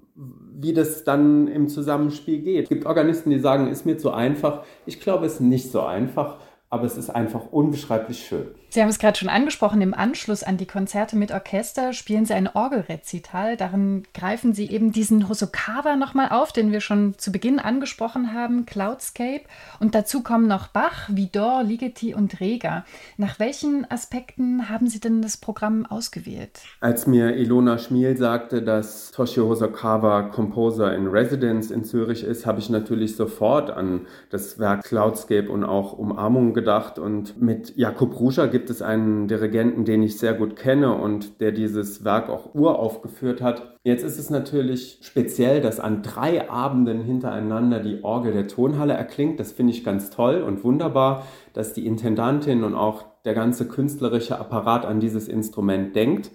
wie 0.60 0.74
das 0.74 1.04
dann 1.04 1.48
im 1.48 1.68
Zusammenspiel 1.68 2.40
geht. 2.40 2.64
Es 2.64 2.68
gibt 2.68 2.84
Organisten, 2.84 3.30
die 3.30 3.38
sagen, 3.38 3.68
ist 3.68 3.86
mir 3.86 3.96
zu 3.96 4.10
einfach. 4.10 4.62
Ich 4.86 5.00
glaube, 5.00 5.24
es 5.24 5.34
ist 5.34 5.40
nicht 5.40 5.72
so 5.72 5.80
einfach 5.80 6.36
aber 6.70 6.84
es 6.84 6.96
ist 6.96 7.08
einfach 7.08 7.50
unbeschreiblich 7.50 8.26
schön. 8.26 8.48
Sie 8.70 8.82
haben 8.82 8.90
es 8.90 8.98
gerade 8.98 9.16
schon 9.16 9.30
angesprochen, 9.30 9.80
im 9.80 9.94
Anschluss 9.94 10.42
an 10.42 10.58
die 10.58 10.66
Konzerte 10.66 11.16
mit 11.16 11.32
Orchester 11.32 11.94
spielen 11.94 12.26
Sie 12.26 12.34
ein 12.34 12.50
Orgelrezital. 12.52 13.56
Darin 13.56 14.02
greifen 14.12 14.52
Sie 14.52 14.70
eben 14.70 14.92
diesen 14.92 15.30
Hosokawa 15.30 15.96
nochmal 15.96 16.28
auf, 16.28 16.52
den 16.52 16.70
wir 16.70 16.82
schon 16.82 17.14
zu 17.16 17.32
Beginn 17.32 17.58
angesprochen 17.58 18.34
haben, 18.34 18.66
Cloudscape. 18.66 19.44
Und 19.80 19.94
dazu 19.94 20.22
kommen 20.22 20.46
noch 20.46 20.68
Bach, 20.68 21.08
Vidor, 21.08 21.62
Ligeti 21.62 22.14
und 22.14 22.40
Reger. 22.40 22.84
Nach 23.16 23.38
welchen 23.38 23.90
Aspekten 23.90 24.68
haben 24.68 24.86
Sie 24.88 25.00
denn 25.00 25.22
das 25.22 25.38
Programm 25.38 25.86
ausgewählt? 25.86 26.60
Als 26.80 27.06
mir 27.06 27.36
Ilona 27.36 27.78
Schmiel 27.78 28.18
sagte, 28.18 28.60
dass 28.60 29.10
Toshio 29.12 29.48
Hosokawa 29.48 30.24
Composer 30.24 30.94
in 30.94 31.06
Residence 31.06 31.70
in 31.70 31.84
Zürich 31.84 32.22
ist, 32.22 32.44
habe 32.44 32.58
ich 32.58 32.68
natürlich 32.68 33.16
sofort 33.16 33.70
an 33.70 34.06
das 34.28 34.58
Werk 34.58 34.84
Cloudscape 34.84 35.50
und 35.50 35.64
auch 35.64 35.94
Umarmung 35.94 36.52
gedacht. 36.58 36.98
Und 36.98 37.40
mit 37.40 37.76
Jakub 37.76 38.18
Ruscher 38.18 38.48
gibt 38.48 38.68
es 38.68 38.82
einen 38.82 39.28
Dirigenten, 39.28 39.84
den 39.84 40.02
ich 40.02 40.18
sehr 40.18 40.34
gut 40.34 40.56
kenne 40.56 40.92
und 40.94 41.40
der 41.40 41.52
dieses 41.52 42.04
Werk 42.04 42.28
auch 42.28 42.52
uraufgeführt 42.54 43.40
hat. 43.40 43.76
Jetzt 43.84 44.02
ist 44.02 44.18
es 44.18 44.28
natürlich 44.28 44.98
speziell, 45.02 45.60
dass 45.60 45.78
an 45.78 46.02
drei 46.02 46.50
Abenden 46.50 47.02
hintereinander 47.02 47.78
die 47.78 48.02
Orgel 48.02 48.32
der 48.32 48.48
Tonhalle 48.48 48.94
erklingt. 48.94 49.38
Das 49.38 49.52
finde 49.52 49.72
ich 49.72 49.84
ganz 49.84 50.10
toll 50.10 50.42
und 50.42 50.64
wunderbar, 50.64 51.24
dass 51.52 51.74
die 51.74 51.86
Intendantin 51.86 52.64
und 52.64 52.74
auch 52.74 53.04
der 53.24 53.34
ganze 53.34 53.68
künstlerische 53.68 54.40
Apparat 54.40 54.84
an 54.84 54.98
dieses 54.98 55.28
Instrument 55.28 55.94
denkt. 55.94 56.32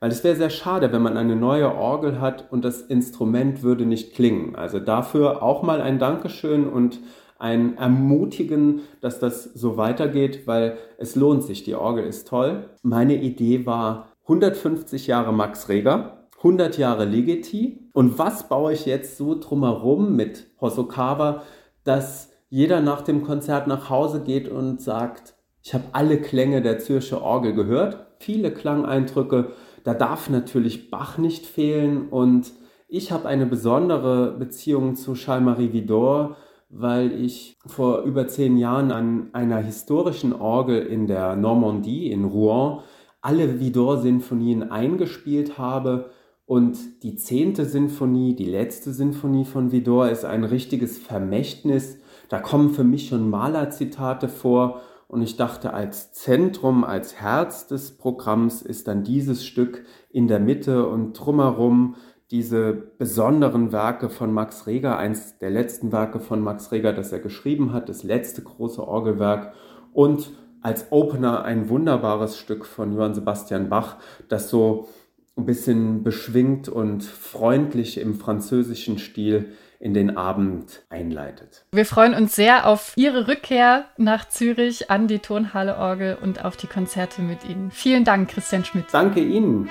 Weil 0.00 0.10
es 0.10 0.24
wäre 0.24 0.36
sehr 0.36 0.50
schade, 0.50 0.92
wenn 0.92 1.02
man 1.02 1.16
eine 1.16 1.36
neue 1.36 1.74
Orgel 1.74 2.20
hat 2.20 2.50
und 2.50 2.64
das 2.64 2.80
Instrument 2.80 3.62
würde 3.62 3.84
nicht 3.84 4.14
klingen. 4.14 4.56
Also 4.56 4.78
dafür 4.78 5.42
auch 5.42 5.62
mal 5.62 5.80
ein 5.80 5.98
Dankeschön 5.98 6.66
und 6.66 7.00
ein 7.38 7.76
Ermutigen, 7.78 8.80
dass 9.00 9.18
das 9.18 9.44
so 9.44 9.76
weitergeht, 9.76 10.46
weil 10.46 10.78
es 10.98 11.16
lohnt 11.16 11.42
sich. 11.42 11.64
Die 11.64 11.74
Orgel 11.74 12.04
ist 12.04 12.28
toll. 12.28 12.70
Meine 12.82 13.16
Idee 13.16 13.66
war 13.66 14.12
150 14.22 15.06
Jahre 15.06 15.32
Max 15.32 15.68
Reger, 15.68 16.28
100 16.38 16.78
Jahre 16.78 17.04
Ligeti. 17.04 17.90
Und 17.92 18.18
was 18.18 18.48
baue 18.48 18.72
ich 18.72 18.86
jetzt 18.86 19.16
so 19.16 19.38
drumherum 19.38 20.16
mit 20.16 20.46
Hosokawa, 20.60 21.42
dass 21.84 22.30
jeder 22.48 22.80
nach 22.80 23.02
dem 23.02 23.22
Konzert 23.22 23.66
nach 23.66 23.90
Hause 23.90 24.22
geht 24.22 24.48
und 24.48 24.80
sagt, 24.80 25.34
ich 25.62 25.74
habe 25.74 25.84
alle 25.92 26.18
Klänge 26.18 26.62
der 26.62 26.78
Zürcher 26.78 27.22
Orgel 27.22 27.54
gehört, 27.54 28.06
viele 28.18 28.52
Klangeindrücke 28.52 29.52
da 29.86 29.94
darf 29.94 30.28
natürlich 30.30 30.90
Bach 30.90 31.16
nicht 31.16 31.46
fehlen 31.46 32.08
und 32.08 32.52
ich 32.88 33.12
habe 33.12 33.28
eine 33.28 33.46
besondere 33.46 34.32
Beziehung 34.36 34.96
zu 34.96 35.14
Charles-Marie 35.14 35.72
Vidor, 35.72 36.36
weil 36.78 37.12
ich 37.12 37.56
vor 37.66 38.02
über 38.02 38.28
zehn 38.28 38.56
Jahren 38.56 38.92
an 38.92 39.30
einer 39.32 39.58
historischen 39.58 40.32
Orgel 40.32 40.82
in 40.82 41.06
der 41.06 41.36
Normandie 41.36 42.10
in 42.10 42.24
Rouen 42.24 42.80
alle 43.20 43.60
Vidor-Sinfonien 43.60 44.70
eingespielt 44.70 45.58
habe. 45.58 46.10
Und 46.44 47.02
die 47.02 47.16
zehnte 47.16 47.64
Sinfonie, 47.64 48.36
die 48.36 48.44
letzte 48.44 48.92
Sinfonie 48.92 49.44
von 49.44 49.72
Vidor, 49.72 50.10
ist 50.10 50.24
ein 50.24 50.44
richtiges 50.44 50.98
Vermächtnis. 50.98 51.98
Da 52.28 52.38
kommen 52.38 52.70
für 52.70 52.84
mich 52.84 53.08
schon 53.08 53.30
Malerzitate 53.30 54.28
vor 54.28 54.80
und 55.08 55.22
ich 55.22 55.36
dachte, 55.36 55.72
als 55.72 56.12
Zentrum, 56.12 56.84
als 56.84 57.20
Herz 57.20 57.68
des 57.68 57.96
Programms 57.96 58.62
ist 58.62 58.88
dann 58.88 59.04
dieses 59.04 59.44
Stück 59.44 59.84
in 60.10 60.26
der 60.26 60.40
Mitte 60.40 60.88
und 60.88 61.12
drumherum 61.12 61.94
diese 62.30 62.72
besonderen 62.72 63.72
Werke 63.72 64.08
von 64.10 64.32
Max 64.32 64.66
Reger, 64.66 64.98
eins 64.98 65.38
der 65.38 65.50
letzten 65.50 65.92
Werke 65.92 66.18
von 66.18 66.40
Max 66.40 66.72
Reger, 66.72 66.92
das 66.92 67.12
er 67.12 67.20
geschrieben 67.20 67.72
hat, 67.72 67.88
das 67.88 68.02
letzte 68.02 68.42
große 68.42 68.86
Orgelwerk 68.86 69.54
und 69.92 70.32
als 70.62 70.90
Opener 70.90 71.44
ein 71.44 71.68
wunderbares 71.68 72.38
Stück 72.38 72.66
von 72.66 72.92
Johann 72.92 73.14
Sebastian 73.14 73.68
Bach, 73.68 73.96
das 74.28 74.50
so 74.50 74.88
ein 75.36 75.46
bisschen 75.46 76.02
beschwingt 76.02 76.68
und 76.68 77.04
freundlich 77.04 77.98
im 77.98 78.14
französischen 78.16 78.98
Stil 78.98 79.52
in 79.78 79.94
den 79.94 80.16
Abend 80.16 80.82
einleitet. 80.88 81.66
Wir 81.72 81.84
freuen 81.84 82.14
uns 82.14 82.34
sehr 82.34 82.66
auf 82.66 82.94
Ihre 82.96 83.28
Rückkehr 83.28 83.84
nach 83.98 84.26
Zürich 84.28 84.90
an 84.90 85.06
die 85.06 85.18
Tonhalle 85.18 85.76
Orgel 85.76 86.16
und 86.20 86.44
auf 86.44 86.56
die 86.56 86.66
Konzerte 86.66 87.22
mit 87.22 87.48
Ihnen. 87.48 87.70
Vielen 87.70 88.04
Dank, 88.04 88.30
Christian 88.30 88.64
Schmidt. 88.64 88.86
Danke 88.90 89.20
Ihnen. 89.20 89.68